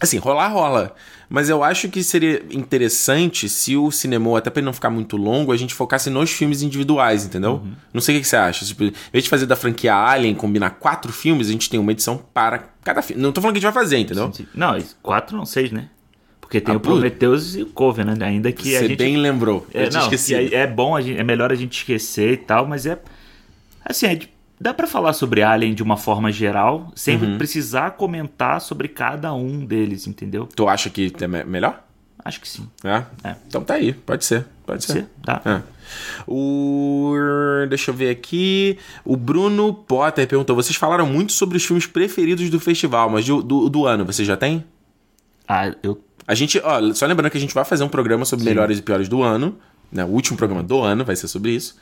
[0.00, 0.94] Assim, rolar rola.
[1.28, 5.18] Mas eu acho que seria interessante se o cinema, até pra ele não ficar muito
[5.18, 7.62] longo, a gente focasse nos filmes individuais, entendeu?
[7.92, 8.64] Não sei o que você acha.
[8.64, 11.92] Tipo, em vez de fazer da franquia Alien, combinar quatro filmes, a gente tem uma
[11.92, 13.22] edição para cada filme.
[13.22, 14.24] Não tô falando que a gente vai fazer, entendeu?
[14.54, 15.90] Não, quatro não, seis, né?
[16.50, 16.80] Porque tem Ah, o.
[16.80, 18.26] Prometheus e o Covenant, né?
[18.26, 18.98] ainda que a Você gente.
[18.98, 19.64] bem lembrou.
[19.72, 20.48] É, eu não, esquecido.
[20.48, 22.98] que é, é bom, a gente- é melhor a gente esquecer e tal, mas é.
[23.84, 24.18] Assim, é
[24.60, 27.38] dá pra falar sobre Alien de uma forma geral, sem Uhum.
[27.38, 30.48] precisar comentar sobre cada um deles, entendeu?
[30.56, 31.84] Tu acha que é me- melhor?
[32.24, 32.68] Acho que sim.
[32.82, 33.04] É?
[33.30, 33.36] É.
[33.46, 34.40] Então tá aí, pode ser.
[34.66, 34.92] Pode, Pode ser.
[34.92, 35.06] ser?
[35.24, 35.40] Tá.
[35.46, 35.62] É.
[36.26, 37.14] O.
[37.68, 38.76] Deixa eu ver aqui.
[39.04, 43.40] O Bruno Potter perguntou: vocês falaram muito sobre os filmes preferidos do festival, mas do,
[43.42, 44.64] do, do ano, você já tem?
[45.48, 46.00] Ah, eu.
[46.30, 48.82] A gente, ó, só lembrando que a gente vai fazer um programa sobre melhores e
[48.82, 49.56] piores do ano.
[49.90, 50.04] Né?
[50.04, 51.76] O último programa do ano vai ser sobre isso.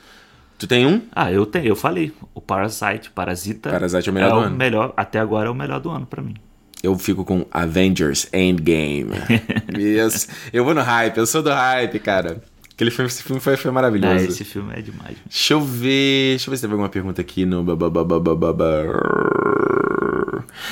[0.57, 1.03] Tu tem um?
[1.11, 2.11] Ah, eu tenho, eu falei.
[2.33, 3.69] O Parasite, Parasita.
[3.69, 4.55] Parasite é o melhor do ano.
[4.57, 6.33] melhor, até agora é o melhor do ano pra mim.
[6.81, 9.11] Eu fico com Avengers Endgame.
[9.77, 10.27] Isso.
[10.51, 12.41] Eu vou no hype, eu sou do hype, cara.
[12.73, 14.25] Aquele filme, esse filme foi, foi Ah, maravilhoso.
[14.25, 15.15] esse filme é demais.
[15.29, 16.31] Deixa eu ver.
[16.31, 17.63] Deixa eu ver se teve alguma pergunta aqui no.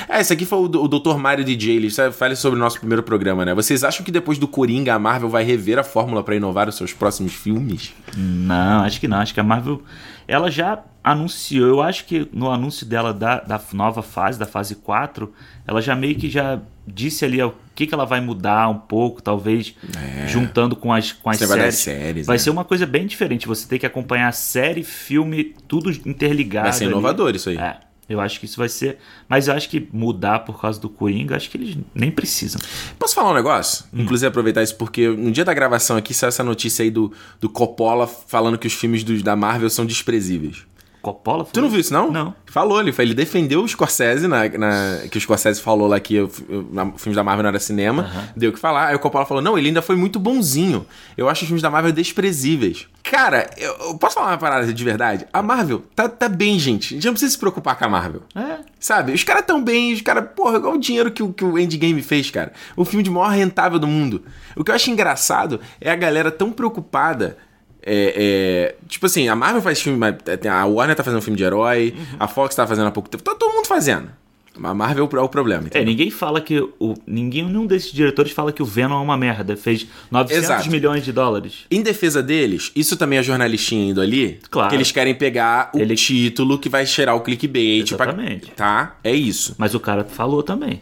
[0.09, 1.17] É, esse aqui foi o, o Dr.
[1.17, 1.75] Mario DJ.
[1.75, 3.53] Ele fala sobre o nosso primeiro programa, né?
[3.53, 6.75] Vocês acham que depois do Coringa a Marvel vai rever a fórmula pra inovar os
[6.75, 7.93] seus próximos filmes?
[8.15, 9.17] Não, acho que não.
[9.17, 9.81] Acho que a Marvel,
[10.27, 11.67] ela já anunciou.
[11.67, 15.31] Eu acho que no anúncio dela da, da nova fase, da fase 4,
[15.65, 19.21] ela já meio que já disse ali o que, que ela vai mudar um pouco,
[19.21, 19.75] talvez
[20.27, 22.01] juntando com as, com as negócio das séries.
[22.01, 22.39] séries, vai né?
[22.39, 23.47] ser uma coisa bem diferente.
[23.47, 26.65] Você tem que acompanhar série, filme, tudo interligado.
[26.65, 26.93] Vai ser ali.
[26.93, 27.57] inovador isso aí.
[27.57, 27.86] É.
[28.09, 28.97] Eu acho que isso vai ser.
[29.27, 32.59] Mas eu acho que mudar por causa do Coringa, acho que eles nem precisam.
[32.97, 33.85] Posso falar um negócio?
[33.93, 34.01] Hum.
[34.01, 37.49] Inclusive aproveitar isso, porque no dia da gravação aqui saiu essa notícia aí do, do
[37.49, 40.65] Coppola falando que os filmes dos, da Marvel são desprezíveis.
[41.13, 42.11] Coppola Tu não viu isso, não?
[42.11, 42.35] Não.
[42.47, 46.29] Falou, ele, ele defendeu o Scorsese, na, na- que o Scorsese falou lá que o,
[46.71, 48.87] na- filme da Marvel não era cinema, deu o que falar.
[48.87, 50.85] Aí o Coppola falou, não, ele ainda foi muito bonzinho.
[51.15, 52.87] Eu acho os filmes da Marvel desprezíveis.
[53.03, 55.25] Cara, eu, eu posso falar uma parada de verdade?
[55.31, 56.93] A Marvel tá, tá bem, gente.
[56.93, 58.23] A gente não precisa se preocupar com a Marvel.
[58.35, 58.57] É.
[58.79, 59.13] Sabe?
[59.13, 62.29] Os caras tão bem, os caras, porra, igual o dinheiro que, que o Endgame fez,
[62.29, 62.51] cara.
[62.75, 64.23] O filme de maior rentável do mundo.
[64.55, 67.37] O que eu acho engraçado é a galera tão preocupada.
[67.87, 69.99] É, é, tipo assim, a Marvel faz filme,
[70.41, 73.09] tem- a Warner tá fazendo um filme de herói, a Fox tá fazendo há pouco
[73.09, 74.09] tempo, tá todo mundo fazendo.
[74.61, 75.65] A Marvel é o problema.
[75.65, 75.85] É, entendeu?
[75.87, 79.55] ninguém fala que o ninguém nenhum desses diretores fala que o Venom é uma merda,
[79.55, 80.71] fez 900 Exato.
[80.71, 81.65] milhões de dólares.
[81.69, 84.39] Em defesa deles, isso também é jornalistinha indo ali.
[84.49, 84.69] Claro.
[84.69, 87.93] Que eles querem pegar o Ele- título que vai cheirar o clickbait.
[87.95, 88.51] pra- Exatamente.
[88.55, 88.95] tá?
[89.03, 89.53] É isso.
[89.59, 90.81] Mas o cara falou também.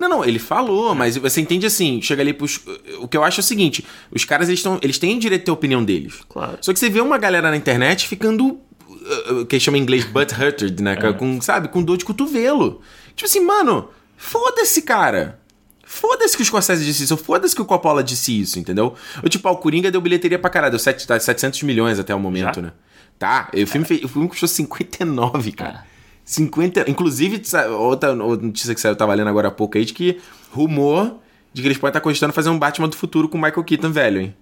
[0.00, 2.58] Não, não, ele falou, mas você entende assim, chega ali pros.
[3.00, 5.44] O que eu acho é o seguinte: os caras eles, tão, eles têm direito a
[5.44, 6.20] ter a opinião deles.
[6.28, 6.56] Claro.
[6.62, 8.58] Só que você vê uma galera na internet ficando.
[8.88, 10.96] uh, uh, que chama em inglês butt-hurted, né?
[11.12, 11.68] Com, sabe?
[11.68, 12.80] Com dor de cotovelo.
[13.14, 15.38] Tipo assim, mano, foda-se, cara.
[15.84, 18.94] Foda-se que o Scorsese disse isso, foda-se que o Coppola disse isso, entendeu?
[19.24, 22.14] O tipo, ah, o Coringa deu bilheteria pra caralho, deu sete- tá 700 milhões até
[22.14, 22.62] o momento, Já?
[22.62, 22.72] né?
[23.18, 25.84] Tá, o filme, fez- o filme custou 59, cara.
[26.30, 26.88] 50.
[26.88, 27.42] Inclusive,
[27.78, 30.18] outra notícia que saiu, eu tava lendo agora há pouco aí, de que
[30.52, 31.16] rumor
[31.52, 33.90] de que eles podem estar cogitando fazer um Batman do futuro com o Michael Keaton
[33.90, 34.34] velho, hein?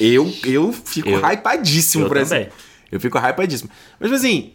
[0.00, 2.48] Eu, eu fico Eu- hypadíssimo eu por também.
[2.90, 3.70] Eu fico hypadíssimo.
[4.00, 4.52] Mas, tipo assim,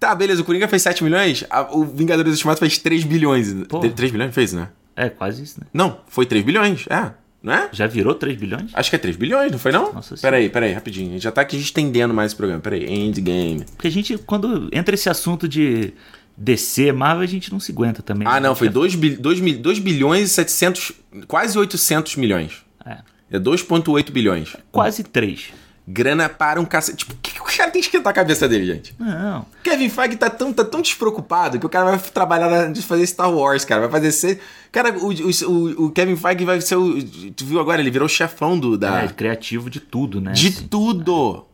[0.00, 3.52] tá, beleza, o Coringa fez 7 milhões, a- o Vingadores Ultimato fez 3 bilhões.
[3.68, 3.80] Pô.
[3.80, 4.70] 3 bilhões fez, né?
[4.96, 5.66] É, quase isso, né?
[5.74, 7.10] Não, foi 3 bilhões, é,
[7.46, 7.68] não é?
[7.72, 8.70] Já virou 3 bilhões?
[8.74, 9.92] Acho que é 3 bilhões, não foi não?
[9.92, 11.10] Nossa peraí, peraí, rapidinho.
[11.10, 12.60] A gente já tá aqui estendendo mais esse programa.
[12.60, 13.64] Peraí, Endgame.
[13.76, 15.92] Porque a gente, quando entra esse assunto de
[16.36, 18.26] DC, Marvel, a gente não se aguenta também.
[18.28, 20.92] Ah, não, foi É, 2 bil, dois mil- dois bilhões e 700,
[21.28, 22.64] quase 800 milhões.
[22.84, 22.98] É,
[23.30, 24.56] É 2,8 bilhões.
[24.70, 25.52] quase 3.
[25.88, 26.96] Grana para um cacete.
[26.98, 28.94] Tipo, o que, que o cara tem que esquentar a cabeça dele, gente?
[28.98, 29.46] Não.
[29.62, 33.30] Kevin Feige tá tão, tá tão despreocupado que o cara vai trabalhar de fazer Star
[33.32, 33.82] Wars, cara.
[33.82, 34.40] Vai fazer ser.
[34.72, 37.00] Cara, o, o, o- Kevin Feige vai ser o.
[37.30, 37.80] Tu viu agora?
[37.80, 38.76] Ele virou o chefão do.
[38.76, 40.32] Da, É criativo de tudo, né?
[40.32, 40.66] de assim.
[40.66, 41.46] tudo.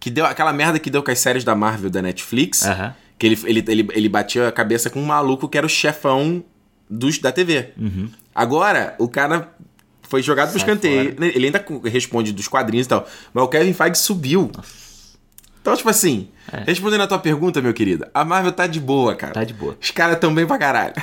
[0.00, 2.64] Que deu aquela merda que deu com as séries da Marvel da Netflix.
[2.64, 2.92] Aham.
[3.18, 6.44] Que ele, ele, ele, ele batia a cabeça com um maluco que era o chefão
[6.90, 7.70] dos, da TV.
[8.34, 9.48] Agora, o cara
[10.08, 11.14] foi jogado pro escanteio.
[11.20, 13.06] Ele ainda responde dos quadrinhos e tal.
[13.32, 14.50] Mas o Kevin Feige subiu.
[15.60, 16.62] Então, tipo assim, É.
[16.64, 19.32] respondendo a tua pergunta, meu querido, a Marvel tá de boa, cara.
[19.32, 19.76] Tá de boa.
[19.82, 20.94] Os caras tão bem pra caralho.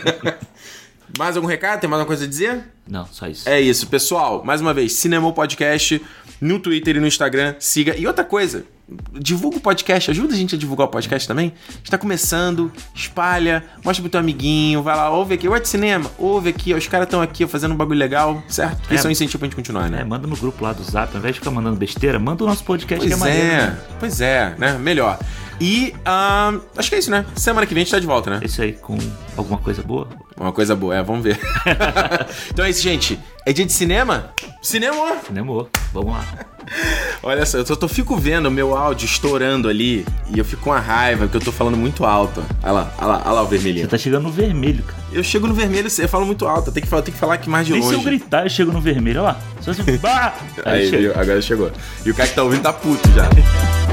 [1.18, 1.80] mais algum recado?
[1.80, 2.64] Tem mais alguma coisa a dizer?
[2.88, 3.48] Não, só isso.
[3.48, 4.42] É isso, pessoal.
[4.44, 6.00] Mais uma vez, Cinema Podcast
[6.40, 7.54] no Twitter e no Instagram.
[7.58, 7.96] Siga.
[7.96, 8.64] E outra coisa,
[9.12, 10.10] divulga o podcast.
[10.10, 11.52] Ajuda a gente a divulgar o podcast também.
[11.68, 16.10] A gente tá começando, espalha, mostra pro teu amiguinho, vai lá, ouve aqui, de cinema,
[16.18, 18.90] ouve aqui, ó, os caras estão aqui ó, fazendo um bagulho legal, certo?
[18.90, 18.94] É.
[18.94, 20.00] Isso é um incentivo pra gente continuar, né?
[20.02, 22.46] É, manda no grupo lá do Zap, ao invés de ficar mandando besteira, manda o
[22.46, 23.46] nosso podcast que é Pois maneiro.
[23.54, 23.78] é, né?
[23.98, 24.78] pois é, né?
[24.78, 25.18] Melhor.
[25.60, 27.24] E ahn, acho que é isso, né?
[27.34, 28.40] Semana que vem a gente tá de volta, né?
[28.42, 28.98] Isso aí, com
[29.36, 30.08] alguma coisa boa.
[30.38, 31.40] Uma coisa boa, é, vamos ver.
[32.50, 33.18] então é isso, gente.
[33.46, 34.30] É dia de cinema?
[34.60, 35.16] Cinema!
[35.26, 35.70] Cinemou.
[35.94, 36.24] Vamos lá.
[37.22, 40.04] Olha só, eu tô, tô- fico vendo o meu áudio estourando ali
[40.34, 42.44] e eu fico com uma raiva porque eu tô falando muito alto.
[42.62, 43.84] Olha lá, olha lá, olha lá o vermelhinho.
[43.86, 44.98] Você tá chegando no vermelho, cara.
[45.12, 47.34] Eu chego no vermelho, eu falo muito alto, eu tenho que falar, tenho que falar
[47.34, 48.04] aqui mais de Nem se eu longe.
[48.10, 49.40] gritar, eu chego no vermelho, olha lá.
[49.60, 49.80] Só se.
[50.64, 50.98] Aí, Aí, chega.
[50.98, 51.12] viu?
[51.20, 51.70] agora chegou.
[52.04, 53.28] E o cara que tá ouvindo tá puto já.